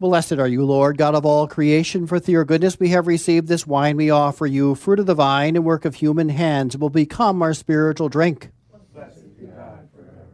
Blessed 0.00 0.38
are 0.38 0.48
you, 0.48 0.64
Lord, 0.64 0.96
God 0.96 1.14
of 1.14 1.26
all 1.26 1.46
creation, 1.46 2.06
for 2.06 2.18
through 2.18 2.32
your 2.32 2.46
goodness 2.46 2.80
we 2.80 2.88
have 2.88 3.06
received 3.06 3.48
this 3.48 3.66
wine 3.66 3.98
we 3.98 4.08
offer 4.08 4.46
you, 4.46 4.74
fruit 4.74 4.98
of 4.98 5.04
the 5.04 5.14
vine 5.14 5.56
and 5.56 5.64
work 5.64 5.84
of 5.84 5.96
human 5.96 6.30
hands, 6.30 6.74
will 6.78 6.88
become 6.88 7.42
our 7.42 7.52
spiritual 7.52 8.08
drink. 8.08 8.48
Blessed 8.94 9.38
be 9.38 9.44
God 9.44 9.90
forever. 9.94 10.26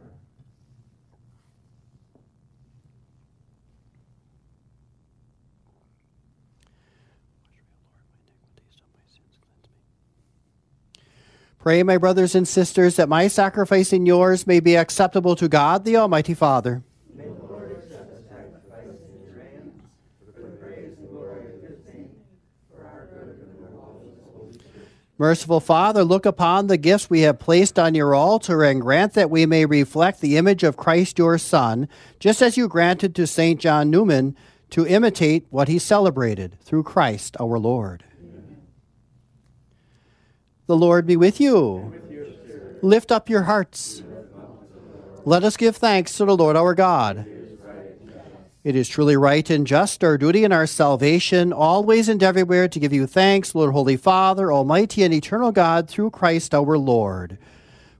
Pray, 11.59 11.83
my 11.83 11.97
brothers 11.97 12.35
and 12.35 12.47
sisters, 12.47 12.95
that 12.95 13.09
my 13.09 13.27
sacrifice 13.27 13.91
and 13.91 14.07
yours 14.07 14.47
may 14.47 14.61
be 14.61 14.75
acceptable 14.75 15.35
to 15.35 15.49
God, 15.49 15.83
the 15.83 15.97
Almighty 15.97 16.33
Father. 16.33 16.83
May 17.13 17.25
the 17.25 17.31
Lord 17.31 17.71
accept 17.71 18.09
the 18.15 18.23
sacrifice 18.29 18.95
in 19.01 19.25
your 19.25 19.43
hands 19.43 19.81
for 20.23 20.31
the 20.39 20.47
praise 20.55 20.95
and 20.97 21.09
glory 21.09 21.55
of 21.55 21.61
his 21.61 21.85
name, 21.93 22.11
for 22.71 22.85
our 22.85 23.07
good 23.07 23.39
and 23.39 23.41
the 23.41 23.61
will 23.61 23.99
of 23.99 24.03
his 24.07 24.17
Holy 24.23 24.53
Spirit. 24.53 24.87
Merciful 25.19 25.59
Father, 25.59 26.03
look 26.03 26.27
upon 26.27 26.67
the 26.67 26.77
gifts 26.77 27.09
we 27.09 27.21
have 27.21 27.39
placed 27.39 27.79
on 27.79 27.95
your 27.95 28.13
altar 28.13 28.63
and 28.63 28.79
grant 28.79 29.13
that 29.13 29.31
we 29.31 29.47
may 29.47 29.65
reflect 29.65 30.21
the 30.21 30.37
image 30.37 30.61
of 30.61 30.77
Christ 30.77 31.17
your 31.17 31.39
Son, 31.39 31.89
just 32.19 32.41
as 32.41 32.55
you 32.55 32.67
granted 32.67 33.15
to 33.15 33.25
St. 33.25 33.59
John 33.59 33.89
Neumann 33.89 34.35
to 34.69 34.85
imitate 34.85 35.47
what 35.49 35.69
he 35.69 35.79
celebrated 35.79 36.59
through 36.61 36.83
Christ 36.83 37.35
our 37.39 37.57
Lord. 37.57 38.03
The 40.67 40.77
Lord 40.77 41.07
be 41.07 41.17
with 41.17 41.39
you. 41.39 41.93
Lift 42.83 43.11
up 43.11 43.27
your 43.27 43.43
hearts. 43.43 44.03
Let 45.25 45.43
us 45.43 45.57
give 45.57 45.77
thanks 45.77 46.15
to 46.17 46.25
the 46.25 46.37
Lord 46.37 46.55
our 46.55 46.75
God. 46.75 47.25
It 48.67 48.75
is 48.75 48.89
truly 48.89 49.15
right 49.15 49.49
and 49.49 49.65
just, 49.65 50.03
our 50.03 50.17
duty 50.17 50.43
and 50.43 50.53
our 50.53 50.67
salvation, 50.67 51.53
always 51.53 52.09
and 52.09 52.21
everywhere 52.21 52.67
to 52.67 52.79
give 52.81 52.91
you 52.91 53.07
thanks, 53.07 53.55
Lord 53.55 53.71
Holy 53.71 53.95
Father, 53.95 54.51
Almighty 54.51 55.03
and 55.03 55.13
eternal 55.13 55.53
God, 55.53 55.87
through 55.87 56.09
Christ 56.09 56.53
our 56.53 56.77
Lord. 56.77 57.37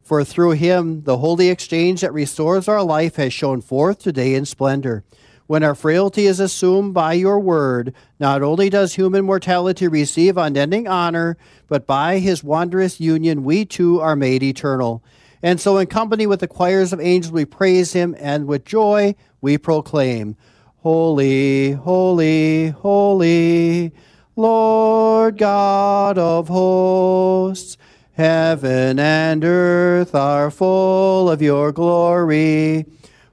For 0.03 0.25
through 0.25 0.51
him 0.51 1.03
the 1.03 1.19
holy 1.19 1.47
exchange 1.47 2.01
that 2.01 2.11
restores 2.11 2.67
our 2.67 2.83
life 2.83 3.15
has 3.15 3.31
shone 3.31 3.61
forth 3.61 3.99
today 3.99 4.35
in 4.35 4.43
splendor. 4.43 5.05
When 5.45 5.63
our 5.63 5.73
frailty 5.73 6.25
is 6.25 6.41
assumed 6.41 6.93
by 6.93 7.13
your 7.13 7.39
word, 7.39 7.93
not 8.19 8.43
only 8.43 8.69
does 8.69 8.95
human 8.95 9.23
mortality 9.23 9.87
receive 9.87 10.37
unending 10.37 10.85
honor, 10.85 11.37
but 11.69 11.87
by 11.87 12.19
his 12.19 12.43
wondrous 12.43 12.99
union 12.99 13.45
we 13.45 13.63
too 13.63 14.01
are 14.01 14.17
made 14.17 14.43
eternal. 14.43 15.01
And 15.41 15.61
so, 15.61 15.77
in 15.77 15.87
company 15.87 16.27
with 16.27 16.41
the 16.41 16.47
choirs 16.49 16.91
of 16.91 16.99
angels, 16.99 17.31
we 17.31 17.45
praise 17.45 17.93
him, 17.93 18.17
and 18.19 18.47
with 18.47 18.65
joy 18.65 19.15
we 19.39 19.57
proclaim, 19.57 20.35
Holy, 20.83 21.71
holy, 21.71 22.69
holy, 22.69 23.91
Lord 24.35 25.37
God 25.37 26.17
of 26.19 26.49
hosts. 26.49 27.77
Heaven 28.13 28.99
and 28.99 29.43
earth 29.43 30.13
are 30.13 30.51
full 30.51 31.31
of 31.31 31.41
your 31.41 31.71
glory. 31.71 32.85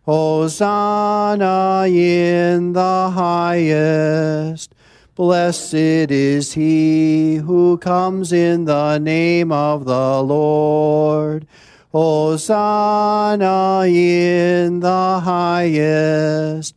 Hosanna 0.06 1.86
in 1.86 2.72
the 2.72 3.10
highest. 3.10 4.74
Blessed 5.14 5.74
is 5.74 6.54
he 6.54 7.36
who 7.36 7.78
comes 7.78 8.32
in 8.32 8.64
the 8.64 8.98
name 8.98 9.52
of 9.52 9.84
the 9.84 10.22
Lord. 10.22 11.46
Hosanna 11.92 13.84
in 13.86 14.80
the 14.80 15.20
highest. 15.22 16.76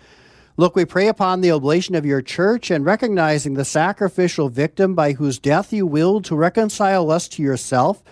Look, 0.61 0.75
we 0.75 0.85
pray 0.85 1.07
upon 1.07 1.41
the 1.41 1.51
oblation 1.51 1.95
of 1.95 2.05
your 2.05 2.21
church 2.21 2.69
and 2.69 2.85
recognizing 2.85 3.55
the 3.55 3.65
sacrificial 3.65 4.47
victim 4.49 4.93
by 4.93 5.13
whose 5.13 5.39
death 5.39 5.73
you 5.73 5.87
willed 5.87 6.23
to 6.25 6.35
reconcile 6.35 7.09
us 7.09 7.27
to 7.29 7.41
yourself 7.41 8.03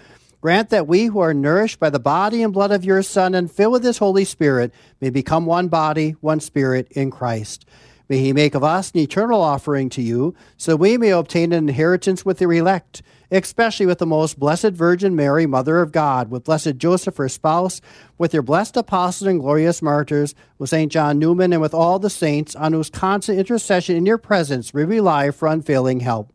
Grant 0.41 0.69
that 0.69 0.87
we 0.87 1.07
who 1.07 1.19
are 1.19 1.33
nourished 1.33 1.81
by 1.81 1.89
the 1.89 1.99
body 1.99 2.41
and 2.41 2.53
blood 2.53 2.71
of 2.71 2.85
your 2.85 3.03
Son 3.03 3.35
and 3.35 3.51
filled 3.51 3.73
with 3.73 3.83
his 3.83 3.97
Holy 3.97 4.23
Spirit 4.23 4.73
may 5.01 5.09
become 5.09 5.45
one 5.45 5.67
body, 5.67 6.11
one 6.21 6.39
spirit 6.39 6.87
in 6.91 7.11
Christ. 7.11 7.65
May 8.09 8.17
he 8.17 8.33
make 8.33 8.55
of 8.55 8.63
us 8.63 8.91
an 8.91 8.99
eternal 8.99 9.39
offering 9.39 9.87
to 9.89 10.01
you, 10.01 10.33
so 10.57 10.75
we 10.75 10.97
may 10.97 11.11
obtain 11.11 11.53
an 11.53 11.69
inheritance 11.69 12.25
with 12.25 12.39
the 12.39 12.49
elect, 12.49 13.03
especially 13.29 13.85
with 13.85 13.99
the 13.99 14.07
most 14.07 14.39
blessed 14.39 14.71
Virgin 14.71 15.15
Mary, 15.15 15.45
Mother 15.45 15.79
of 15.79 15.91
God, 15.91 16.31
with 16.31 16.45
blessed 16.45 16.77
Joseph, 16.77 17.17
her 17.17 17.29
spouse, 17.29 17.81
with 18.17 18.33
your 18.33 18.41
blessed 18.41 18.77
apostles 18.77 19.27
and 19.27 19.39
glorious 19.39 19.83
martyrs, 19.83 20.33
with 20.57 20.71
St. 20.71 20.91
John 20.91 21.19
Neumann, 21.19 21.53
and 21.53 21.61
with 21.61 21.75
all 21.75 21.99
the 21.99 22.09
saints, 22.09 22.55
on 22.55 22.73
whose 22.73 22.89
constant 22.89 23.37
intercession 23.37 23.95
in 23.95 24.07
your 24.07 24.17
presence 24.17 24.73
we 24.73 24.83
rely 24.83 25.29
for 25.29 25.47
unfailing 25.47 25.99
help. 25.99 26.33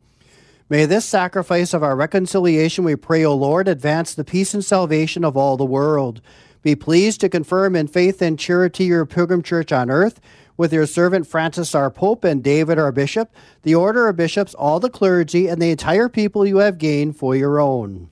May 0.70 0.86
this 0.86 1.04
sacrifice 1.04 1.74
of 1.74 1.82
our 1.82 1.96
reconciliation, 1.96 2.84
we 2.84 2.94
pray, 2.94 3.24
O 3.24 3.34
Lord, 3.34 3.66
advance 3.66 4.14
the 4.14 4.24
peace 4.24 4.54
and 4.54 4.64
salvation 4.64 5.24
of 5.24 5.36
all 5.36 5.56
the 5.56 5.64
world. 5.64 6.20
Be 6.62 6.74
pleased 6.74 7.20
to 7.20 7.28
confirm 7.28 7.76
in 7.76 7.88
faith 7.88 8.22
and 8.22 8.38
charity 8.38 8.84
your 8.84 9.04
pilgrim 9.04 9.42
church 9.42 9.72
on 9.72 9.90
earth, 9.90 10.20
with 10.56 10.72
your 10.72 10.86
servant 10.86 11.26
Francis 11.26 11.74
our 11.74 11.90
Pope 11.90 12.24
and 12.24 12.42
David 12.42 12.78
our 12.78 12.92
Bishop, 12.92 13.34
the 13.62 13.74
order 13.74 14.08
of 14.08 14.16
bishops, 14.16 14.54
all 14.54 14.80
the 14.80 14.90
clergy, 14.90 15.48
and 15.48 15.60
the 15.60 15.70
entire 15.70 16.08
people 16.08 16.46
you 16.46 16.58
have 16.58 16.78
gained 16.78 17.16
for 17.16 17.34
your 17.34 17.60
own. 17.60 18.08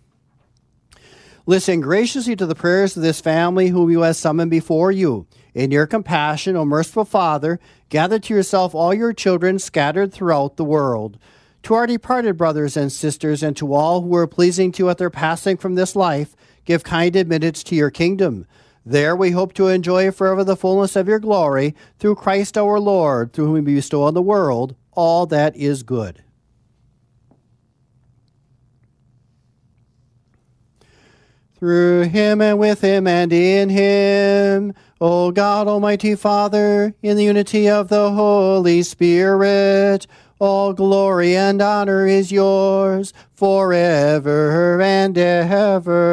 Listen 1.44 1.80
graciously 1.80 2.36
to 2.36 2.46
the 2.46 2.54
prayers 2.54 2.96
of 2.96 3.02
this 3.02 3.20
family 3.20 3.68
whom 3.68 3.90
you 3.90 4.02
have 4.02 4.16
summoned 4.16 4.50
before 4.50 4.92
you. 4.92 5.26
In 5.54 5.70
your 5.70 5.86
compassion, 5.86 6.56
O 6.56 6.64
merciful 6.64 7.04
Father, 7.04 7.58
gather 7.88 8.18
to 8.20 8.34
yourself 8.34 8.74
all 8.74 8.94
your 8.94 9.12
children 9.12 9.58
scattered 9.58 10.12
throughout 10.12 10.56
the 10.56 10.64
world. 10.64 11.18
To 11.64 11.74
our 11.74 11.86
departed 11.86 12.36
brothers 12.36 12.76
and 12.76 12.90
sisters, 12.90 13.42
and 13.42 13.56
to 13.56 13.74
all 13.74 14.02
who 14.02 14.14
are 14.14 14.26
pleasing 14.26 14.72
to 14.72 14.84
you 14.84 14.90
at 14.90 14.98
their 14.98 15.10
passing 15.10 15.56
from 15.56 15.74
this 15.74 15.94
life, 15.94 16.34
give 16.64 16.84
kind 16.84 17.14
admittance 17.14 17.62
to 17.64 17.74
your 17.74 17.90
kingdom. 17.90 18.46
There 18.84 19.14
we 19.14 19.30
hope 19.30 19.52
to 19.54 19.68
enjoy 19.68 20.10
forever 20.10 20.42
the 20.42 20.56
fullness 20.56 20.96
of 20.96 21.06
your 21.06 21.20
glory, 21.20 21.74
through 21.98 22.16
Christ 22.16 22.58
our 22.58 22.80
Lord, 22.80 23.32
through 23.32 23.46
whom 23.46 23.64
we 23.64 23.74
bestow 23.74 24.02
on 24.02 24.14
the 24.14 24.22
world 24.22 24.74
all 24.92 25.26
that 25.26 25.56
is 25.56 25.82
good. 25.82 26.22
Through 31.58 32.02
him 32.08 32.40
and 32.40 32.58
with 32.58 32.80
him 32.80 33.06
and 33.06 33.32
in 33.32 33.68
him, 33.68 34.74
O 35.00 35.30
God, 35.30 35.68
Almighty 35.68 36.16
Father, 36.16 36.94
in 37.02 37.16
the 37.16 37.22
unity 37.24 37.68
of 37.68 37.88
the 37.88 38.10
Holy 38.10 38.82
Spirit, 38.82 40.08
all 40.40 40.72
glory 40.72 41.36
and 41.36 41.62
honor 41.62 42.04
is 42.04 42.32
yours 42.32 43.12
forever 43.32 44.82
and 44.82 45.16
ever. 45.16 46.12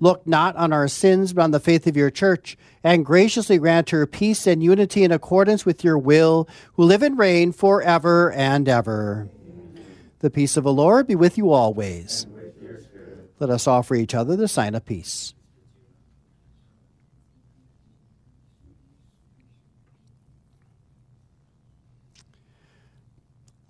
Look 0.00 0.26
not 0.26 0.54
on 0.56 0.72
our 0.72 0.88
sins, 0.88 1.32
but 1.32 1.42
on 1.42 1.50
the 1.50 1.60
faith 1.60 1.86
of 1.86 1.96
your 1.96 2.10
church, 2.10 2.56
and 2.84 3.04
graciously 3.04 3.58
grant 3.58 3.90
her 3.90 4.06
peace 4.06 4.46
and 4.46 4.62
unity 4.62 5.02
in 5.02 5.10
accordance 5.10 5.66
with 5.66 5.82
your 5.82 5.98
will, 5.98 6.48
who 6.74 6.84
live 6.84 7.02
and 7.02 7.18
reign 7.18 7.52
forever 7.52 8.30
and 8.32 8.68
ever. 8.68 9.28
The 10.20 10.30
peace 10.30 10.56
of 10.56 10.64
the 10.64 10.72
Lord 10.72 11.06
be 11.06 11.14
with 11.14 11.36
you 11.38 11.50
always. 11.50 12.26
Let 13.40 13.50
us 13.50 13.66
offer 13.66 13.94
each 13.94 14.14
other 14.14 14.34
the 14.36 14.48
sign 14.48 14.74
of 14.74 14.84
peace. 14.84 15.34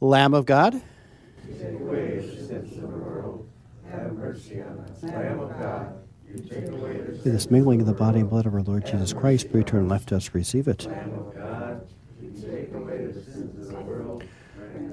Lamb 0.01 0.33
of 0.33 0.47
God, 0.47 0.81
take 1.59 1.81
away 1.81 2.19
the 2.21 2.47
sins 2.47 2.77
of 2.77 2.83
the 2.83 2.87
world. 2.87 3.51
Have 3.91 4.12
mercy 4.12 4.62
on 4.62 4.79
us. 4.79 5.03
Lamb 5.03 5.41
of 5.41 5.51
God, 5.59 6.08
in 6.35 7.21
this 7.25 7.51
mingling 7.51 7.81
of 7.81 7.87
the 7.87 7.93
body 7.93 8.21
and 8.21 8.31
blood 8.31 8.47
of 8.47 8.55
our 8.55 8.62
Lord 8.62 8.87
Jesus 8.87 9.12
Christ, 9.12 9.53
be 9.53 9.59
returned 9.59 9.88
left 9.88 10.12
us 10.12 10.35
receive 10.35 10.69
it. 10.69 10.87
Of 10.87 10.93
of. 13.75 14.23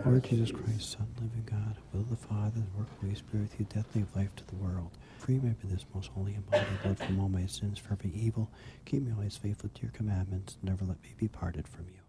Lord 0.05 0.23
Jesus 0.23 0.51
Christ, 0.51 0.91
Son, 0.91 1.07
living 1.19 1.47
God, 1.49 1.77
will 1.91 2.01
of 2.01 2.09
the 2.09 2.15
Father, 2.15 2.51
the 2.55 2.77
work 2.77 2.87
of 2.87 2.99
the 2.99 3.07
Holy 3.07 3.15
Spirit, 3.15 3.49
you 3.57 3.65
death 3.65 3.87
leave 3.95 4.07
life 4.15 4.35
to 4.35 4.45
the 4.47 4.55
world. 4.55 4.91
Free 5.17 5.39
me 5.39 5.55
by 5.61 5.69
this 5.69 5.85
most 5.93 6.11
holy 6.11 6.35
and 6.35 6.49
body 6.49 6.63
blood 6.83 6.99
from 6.99 7.19
all 7.19 7.29
my 7.29 7.47
sins, 7.47 7.79
for 7.79 7.93
every 7.93 8.11
evil. 8.11 8.51
Keep 8.85 9.03
me 9.03 9.11
always 9.13 9.35
faithful 9.35 9.69
to 9.73 9.81
your 9.81 9.91
commandments. 9.91 10.57
Never 10.61 10.85
let 10.85 11.01
me 11.01 11.09
be 11.17 11.27
parted 11.27 11.67
from 11.67 11.85
you. 11.87 11.99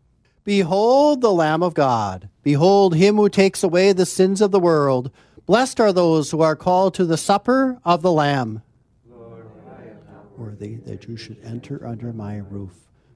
Behold 0.45 1.23
the 1.23 1.33
Lamb 1.33 1.63
of 1.63 1.73
God. 1.75 2.29
Behold 2.43 2.95
him 2.95 3.17
who 3.17 3.29
takes 3.29 3.63
away 3.63 3.93
the 3.93 4.07
sins 4.07 4.41
of 4.41 4.51
the 4.51 4.61
world. 4.61 5.11
Blessed 5.47 5.81
are 5.81 5.93
those 5.93 6.31
who 6.31 6.43
are 6.43 6.55
called 6.55 6.93
to 6.95 7.05
the 7.07 7.17
supper 7.17 7.79
of 7.85 8.03
the 8.03 8.13
Lamb. 8.13 8.63
Lord, 9.09 9.47
I 9.67 9.83
am 9.83 9.99
not 10.13 10.26
Worthy 10.37 10.77
that 10.87 11.09
you 11.09 11.17
should 11.17 11.39
enter 11.43 11.87
under 11.87 12.13
my 12.13 12.37
roof, 12.37 12.75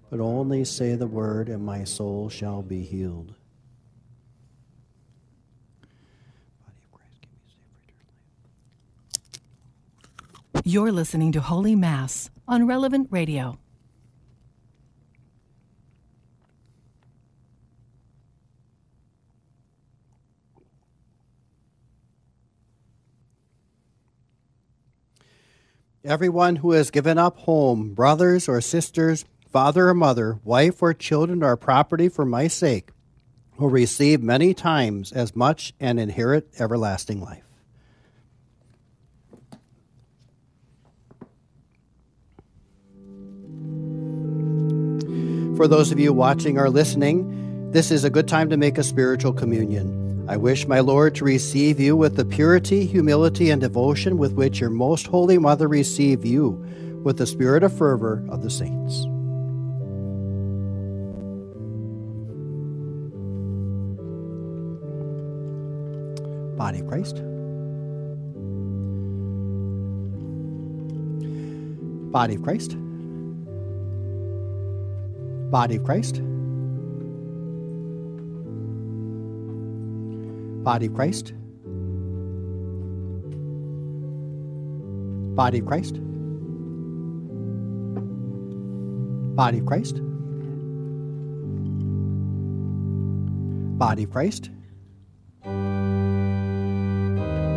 but 0.08 0.20
only 0.20 0.64
say 0.64 0.94
the 0.94 1.06
word, 1.06 1.48
and 1.48 1.64
my 1.64 1.84
soul 1.84 2.28
shall 2.28 2.62
be 2.62 2.82
healed. 2.82 3.34
You're 10.64 10.92
listening 10.92 11.32
to 11.32 11.40
Holy 11.40 11.74
Mass 11.74 12.30
on 12.46 12.66
Relevant 12.66 13.08
Radio. 13.10 13.58
Everyone 26.04 26.56
who 26.56 26.72
has 26.72 26.90
given 26.90 27.18
up 27.18 27.36
home, 27.40 27.92
brothers 27.92 28.48
or 28.48 28.62
sisters, 28.62 29.26
father 29.52 29.90
or 29.90 29.94
mother, 29.94 30.38
wife 30.44 30.80
or 30.80 30.94
children 30.94 31.42
or 31.42 31.58
property 31.58 32.08
for 32.08 32.24
my 32.24 32.48
sake, 32.48 32.88
will 33.58 33.68
receive 33.68 34.22
many 34.22 34.54
times 34.54 35.12
as 35.12 35.36
much 35.36 35.74
and 35.78 36.00
inherit 36.00 36.48
everlasting 36.58 37.20
life. 37.20 37.44
For 45.58 45.68
those 45.68 45.92
of 45.92 46.00
you 46.00 46.14
watching 46.14 46.56
or 46.56 46.70
listening, 46.70 47.72
this 47.72 47.90
is 47.90 48.04
a 48.04 48.10
good 48.10 48.26
time 48.26 48.48
to 48.48 48.56
make 48.56 48.78
a 48.78 48.82
spiritual 48.82 49.34
communion. 49.34 49.99
I 50.30 50.36
wish 50.36 50.68
my 50.68 50.78
Lord 50.78 51.16
to 51.16 51.24
receive 51.24 51.80
you 51.80 51.96
with 51.96 52.14
the 52.14 52.24
purity, 52.24 52.86
humility, 52.86 53.50
and 53.50 53.60
devotion 53.60 54.16
with 54.16 54.34
which 54.34 54.60
your 54.60 54.70
most 54.70 55.08
holy 55.08 55.38
mother 55.38 55.66
received 55.66 56.24
you, 56.24 56.50
with 57.02 57.18
the 57.18 57.26
spirit 57.26 57.64
of 57.64 57.76
fervor 57.76 58.24
of 58.28 58.40
the 58.40 58.48
saints. 58.48 59.06
Body 66.56 66.78
of 66.78 66.86
Christ. 66.86 67.16
Body 72.12 72.36
of 72.36 72.42
Christ. 72.44 72.76
Body 75.50 75.74
of 75.74 75.82
Christ. 75.82 76.22
Body 80.62 80.86
of 80.86 80.94
Christ. 80.94 81.32
Body 85.34 85.58
of 85.60 85.66
Christ. 85.66 85.94
Body 89.36 89.58
of 89.58 89.66
Christ. 89.66 90.00
Body 93.78 94.02
of 94.02 94.10
Christ. 94.10 94.50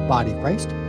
Body 0.08 0.32
of 0.32 0.40
Christ. 0.40 0.83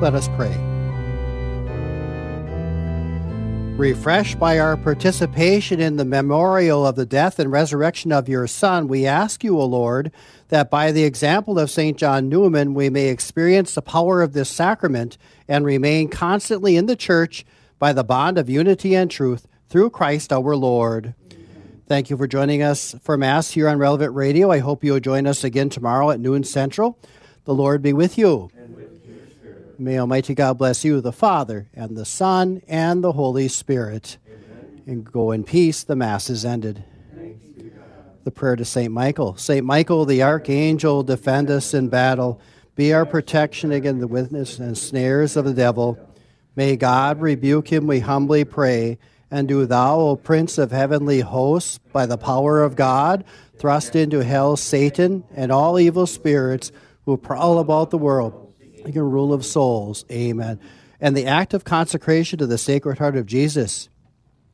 Let 0.00 0.14
us 0.14 0.28
pray. 0.36 0.54
Refreshed 3.78 4.38
by 4.38 4.58
our 4.58 4.76
participation 4.76 5.80
in 5.80 5.96
the 5.96 6.04
memorial 6.04 6.86
of 6.86 6.96
the 6.96 7.06
death 7.06 7.38
and 7.38 7.50
resurrection 7.50 8.12
of 8.12 8.28
your 8.28 8.46
Son, 8.46 8.88
we 8.88 9.06
ask 9.06 9.42
you, 9.42 9.58
O 9.58 9.64
Lord, 9.64 10.12
that 10.48 10.70
by 10.70 10.92
the 10.92 11.04
example 11.04 11.58
of 11.58 11.70
St. 11.70 11.96
John 11.96 12.28
Neumann, 12.28 12.74
we 12.74 12.90
may 12.90 13.08
experience 13.08 13.74
the 13.74 13.80
power 13.80 14.20
of 14.20 14.34
this 14.34 14.50
sacrament 14.50 15.16
and 15.48 15.64
remain 15.64 16.08
constantly 16.08 16.76
in 16.76 16.84
the 16.84 16.96
Church 16.96 17.46
by 17.78 17.94
the 17.94 18.04
bond 18.04 18.36
of 18.36 18.50
unity 18.50 18.94
and 18.94 19.10
truth 19.10 19.46
through 19.70 19.90
Christ 19.90 20.30
our 20.30 20.56
Lord. 20.56 21.14
Thank 21.88 22.10
you 22.10 22.18
for 22.18 22.26
joining 22.26 22.62
us 22.62 22.94
for 23.00 23.16
Mass 23.16 23.52
here 23.52 23.68
on 23.68 23.78
Relevant 23.78 24.14
Radio. 24.14 24.50
I 24.50 24.58
hope 24.58 24.84
you'll 24.84 25.00
join 25.00 25.26
us 25.26 25.42
again 25.42 25.70
tomorrow 25.70 26.10
at 26.10 26.20
noon 26.20 26.44
Central. 26.44 26.98
The 27.44 27.54
Lord 27.54 27.80
be 27.80 27.92
with 27.94 28.18
you. 28.18 28.50
May 29.78 29.98
Almighty 29.98 30.34
God 30.34 30.56
bless 30.56 30.86
you, 30.86 31.02
the 31.02 31.12
Father, 31.12 31.68
and 31.74 31.96
the 31.96 32.06
Son, 32.06 32.62
and 32.66 33.04
the 33.04 33.12
Holy 33.12 33.46
Spirit. 33.46 34.16
Amen. 34.26 34.82
And 34.86 35.04
go 35.04 35.32
in 35.32 35.44
peace. 35.44 35.84
The 35.84 35.96
Mass 35.96 36.30
is 36.30 36.46
ended. 36.46 36.82
The 38.24 38.30
prayer 38.30 38.56
to 38.56 38.64
St. 38.64 38.90
Michael. 38.90 39.36
St. 39.36 39.64
Michael, 39.64 40.06
the 40.06 40.22
archangel, 40.22 41.02
defend 41.02 41.50
us 41.50 41.74
in 41.74 41.88
battle. 41.88 42.40
Be 42.74 42.92
our 42.92 43.04
protection 43.04 43.70
against 43.70 44.00
the 44.00 44.08
witness 44.08 44.58
and 44.58 44.76
snares 44.76 45.36
of 45.36 45.44
the 45.44 45.54
devil. 45.54 45.98
May 46.56 46.76
God 46.76 47.20
rebuke 47.20 47.70
him, 47.70 47.86
we 47.86 48.00
humbly 48.00 48.44
pray. 48.44 48.98
And 49.30 49.46
do 49.46 49.66
thou, 49.66 50.00
O 50.00 50.16
Prince 50.16 50.56
of 50.56 50.70
heavenly 50.70 51.20
hosts, 51.20 51.78
by 51.92 52.06
the 52.06 52.16
power 52.16 52.62
of 52.62 52.76
God, 52.76 53.24
thrust 53.58 53.94
into 53.94 54.24
hell 54.24 54.56
Satan 54.56 55.24
and 55.34 55.52
all 55.52 55.78
evil 55.78 56.06
spirits 56.06 56.72
who 57.04 57.16
prowl 57.16 57.58
about 57.58 57.90
the 57.90 57.98
world 57.98 58.45
and 58.94 59.12
rule 59.12 59.32
of 59.32 59.44
souls. 59.44 60.04
Amen. 60.10 60.60
And 61.00 61.16
the 61.16 61.26
act 61.26 61.54
of 61.54 61.64
consecration 61.64 62.38
to 62.38 62.46
the 62.46 62.58
Sacred 62.58 62.98
Heart 62.98 63.16
of 63.16 63.26
Jesus. 63.26 63.88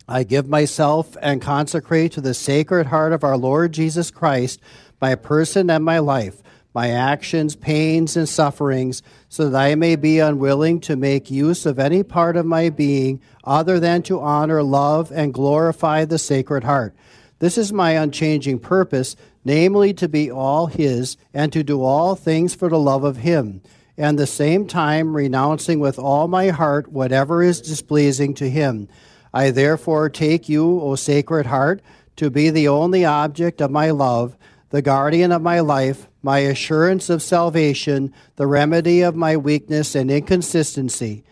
I 0.08 0.24
give 0.24 0.48
myself 0.48 1.16
and 1.22 1.40
consecrate 1.40 2.12
to 2.12 2.20
the 2.20 2.34
Sacred 2.34 2.86
Heart 2.86 3.12
of 3.12 3.24
our 3.24 3.36
Lord 3.36 3.72
Jesus 3.72 4.10
Christ 4.10 4.60
my 5.00 5.14
person 5.14 5.68
and 5.68 5.84
my 5.84 5.98
life, 5.98 6.42
my 6.74 6.90
actions, 6.90 7.56
pains, 7.56 8.16
and 8.16 8.28
sufferings, 8.28 9.02
so 9.28 9.50
that 9.50 9.60
I 9.60 9.74
may 9.74 9.96
be 9.96 10.20
unwilling 10.20 10.80
to 10.82 10.96
make 10.96 11.30
use 11.30 11.66
of 11.66 11.78
any 11.78 12.02
part 12.02 12.36
of 12.36 12.46
my 12.46 12.70
being 12.70 13.20
other 13.44 13.80
than 13.80 14.02
to 14.02 14.20
honor, 14.20 14.62
love, 14.62 15.10
and 15.12 15.34
glorify 15.34 16.04
the 16.04 16.18
Sacred 16.18 16.64
Heart. 16.64 16.94
This 17.40 17.58
is 17.58 17.72
my 17.72 17.92
unchanging 17.92 18.60
purpose, 18.60 19.16
namely 19.44 19.92
to 19.94 20.08
be 20.08 20.30
all 20.30 20.66
His 20.66 21.16
and 21.34 21.52
to 21.52 21.64
do 21.64 21.82
all 21.82 22.14
things 22.14 22.54
for 22.54 22.68
the 22.68 22.78
love 22.78 23.02
of 23.02 23.18
Him 23.18 23.60
and 24.02 24.18
the 24.18 24.26
same 24.26 24.66
time 24.66 25.14
renouncing 25.14 25.78
with 25.78 25.96
all 25.96 26.26
my 26.26 26.48
heart 26.48 26.90
whatever 26.90 27.40
is 27.40 27.60
displeasing 27.60 28.34
to 28.34 28.50
him. 28.50 28.88
I 29.32 29.52
therefore 29.52 30.08
take 30.08 30.48
you, 30.48 30.80
O 30.80 30.96
Sacred 30.96 31.46
Heart, 31.46 31.82
to 32.16 32.28
be 32.28 32.50
the 32.50 32.66
only 32.66 33.04
object 33.04 33.60
of 33.60 33.70
my 33.70 33.92
love, 33.92 34.36
the 34.70 34.82
guardian 34.82 35.30
of 35.30 35.40
my 35.40 35.60
life, 35.60 36.08
my 36.20 36.40
assurance 36.40 37.10
of 37.10 37.22
salvation, 37.22 38.12
the 38.34 38.48
remedy 38.48 39.02
of 39.02 39.14
my 39.14 39.36
weakness 39.36 39.94
and 39.94 40.10
inconsistency, 40.10 41.22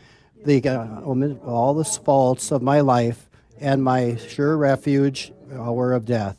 the, 0.44 0.64
uh, 0.68 1.00
all 1.44 1.74
the 1.74 1.84
faults 1.84 2.52
of 2.52 2.62
my 2.62 2.80
life, 2.80 3.28
and 3.58 3.82
my 3.82 4.14
sure 4.14 4.56
refuge, 4.56 5.32
hour 5.52 5.92
of 5.92 6.04
death. 6.04 6.36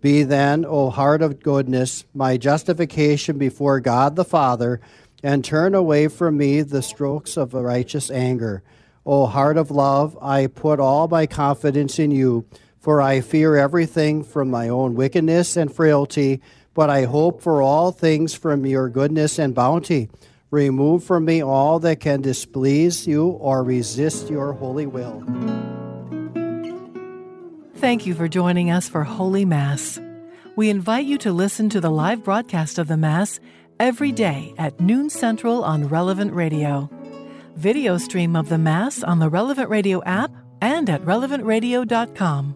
Be 0.00 0.22
then, 0.22 0.64
O 0.64 0.90
heart 0.90 1.22
of 1.22 1.42
goodness, 1.42 2.04
my 2.14 2.36
justification 2.36 3.36
before 3.36 3.80
God 3.80 4.14
the 4.14 4.24
Father 4.24 4.80
and 5.22 5.44
turn 5.44 5.74
away 5.74 6.08
from 6.08 6.36
me 6.36 6.62
the 6.62 6.82
strokes 6.82 7.36
of 7.36 7.54
a 7.54 7.62
righteous 7.62 8.10
anger. 8.10 8.62
O 9.04 9.26
heart 9.26 9.56
of 9.56 9.70
love, 9.70 10.16
I 10.22 10.46
put 10.46 10.80
all 10.80 11.08
my 11.08 11.26
confidence 11.26 11.98
in 11.98 12.10
you, 12.10 12.46
for 12.80 13.00
I 13.00 13.20
fear 13.20 13.56
everything 13.56 14.24
from 14.24 14.50
my 14.50 14.68
own 14.68 14.94
wickedness 14.94 15.56
and 15.56 15.72
frailty, 15.74 16.40
but 16.74 16.90
I 16.90 17.04
hope 17.04 17.42
for 17.42 17.62
all 17.62 17.92
things 17.92 18.34
from 18.34 18.66
your 18.66 18.88
goodness 18.88 19.38
and 19.38 19.54
bounty. 19.54 20.08
Remove 20.50 21.02
from 21.04 21.24
me 21.24 21.42
all 21.42 21.78
that 21.80 22.00
can 22.00 22.20
displease 22.20 23.06
you 23.06 23.26
or 23.28 23.62
resist 23.62 24.28
your 24.28 24.52
holy 24.52 24.86
will. 24.86 25.22
Thank 27.76 28.06
you 28.06 28.14
for 28.14 28.28
joining 28.28 28.70
us 28.70 28.88
for 28.88 29.02
Holy 29.02 29.44
Mass. 29.44 29.98
We 30.54 30.68
invite 30.68 31.06
you 31.06 31.18
to 31.18 31.32
listen 31.32 31.68
to 31.70 31.80
the 31.80 31.90
live 31.90 32.22
broadcast 32.22 32.78
of 32.78 32.86
the 32.86 32.96
Mass 32.96 33.40
every 33.82 34.12
day 34.12 34.54
at 34.58 34.80
noon 34.80 35.10
central 35.10 35.64
on 35.64 35.88
Relevant 35.88 36.32
Radio. 36.32 36.88
Video 37.56 37.98
stream 37.98 38.36
of 38.36 38.48
the 38.48 38.56
Mass 38.56 39.02
on 39.02 39.18
the 39.18 39.28
Relevant 39.28 39.68
Radio 39.68 40.00
app 40.04 40.30
and 40.60 40.88
at 40.88 41.02
relevantradio.com. 41.02 42.54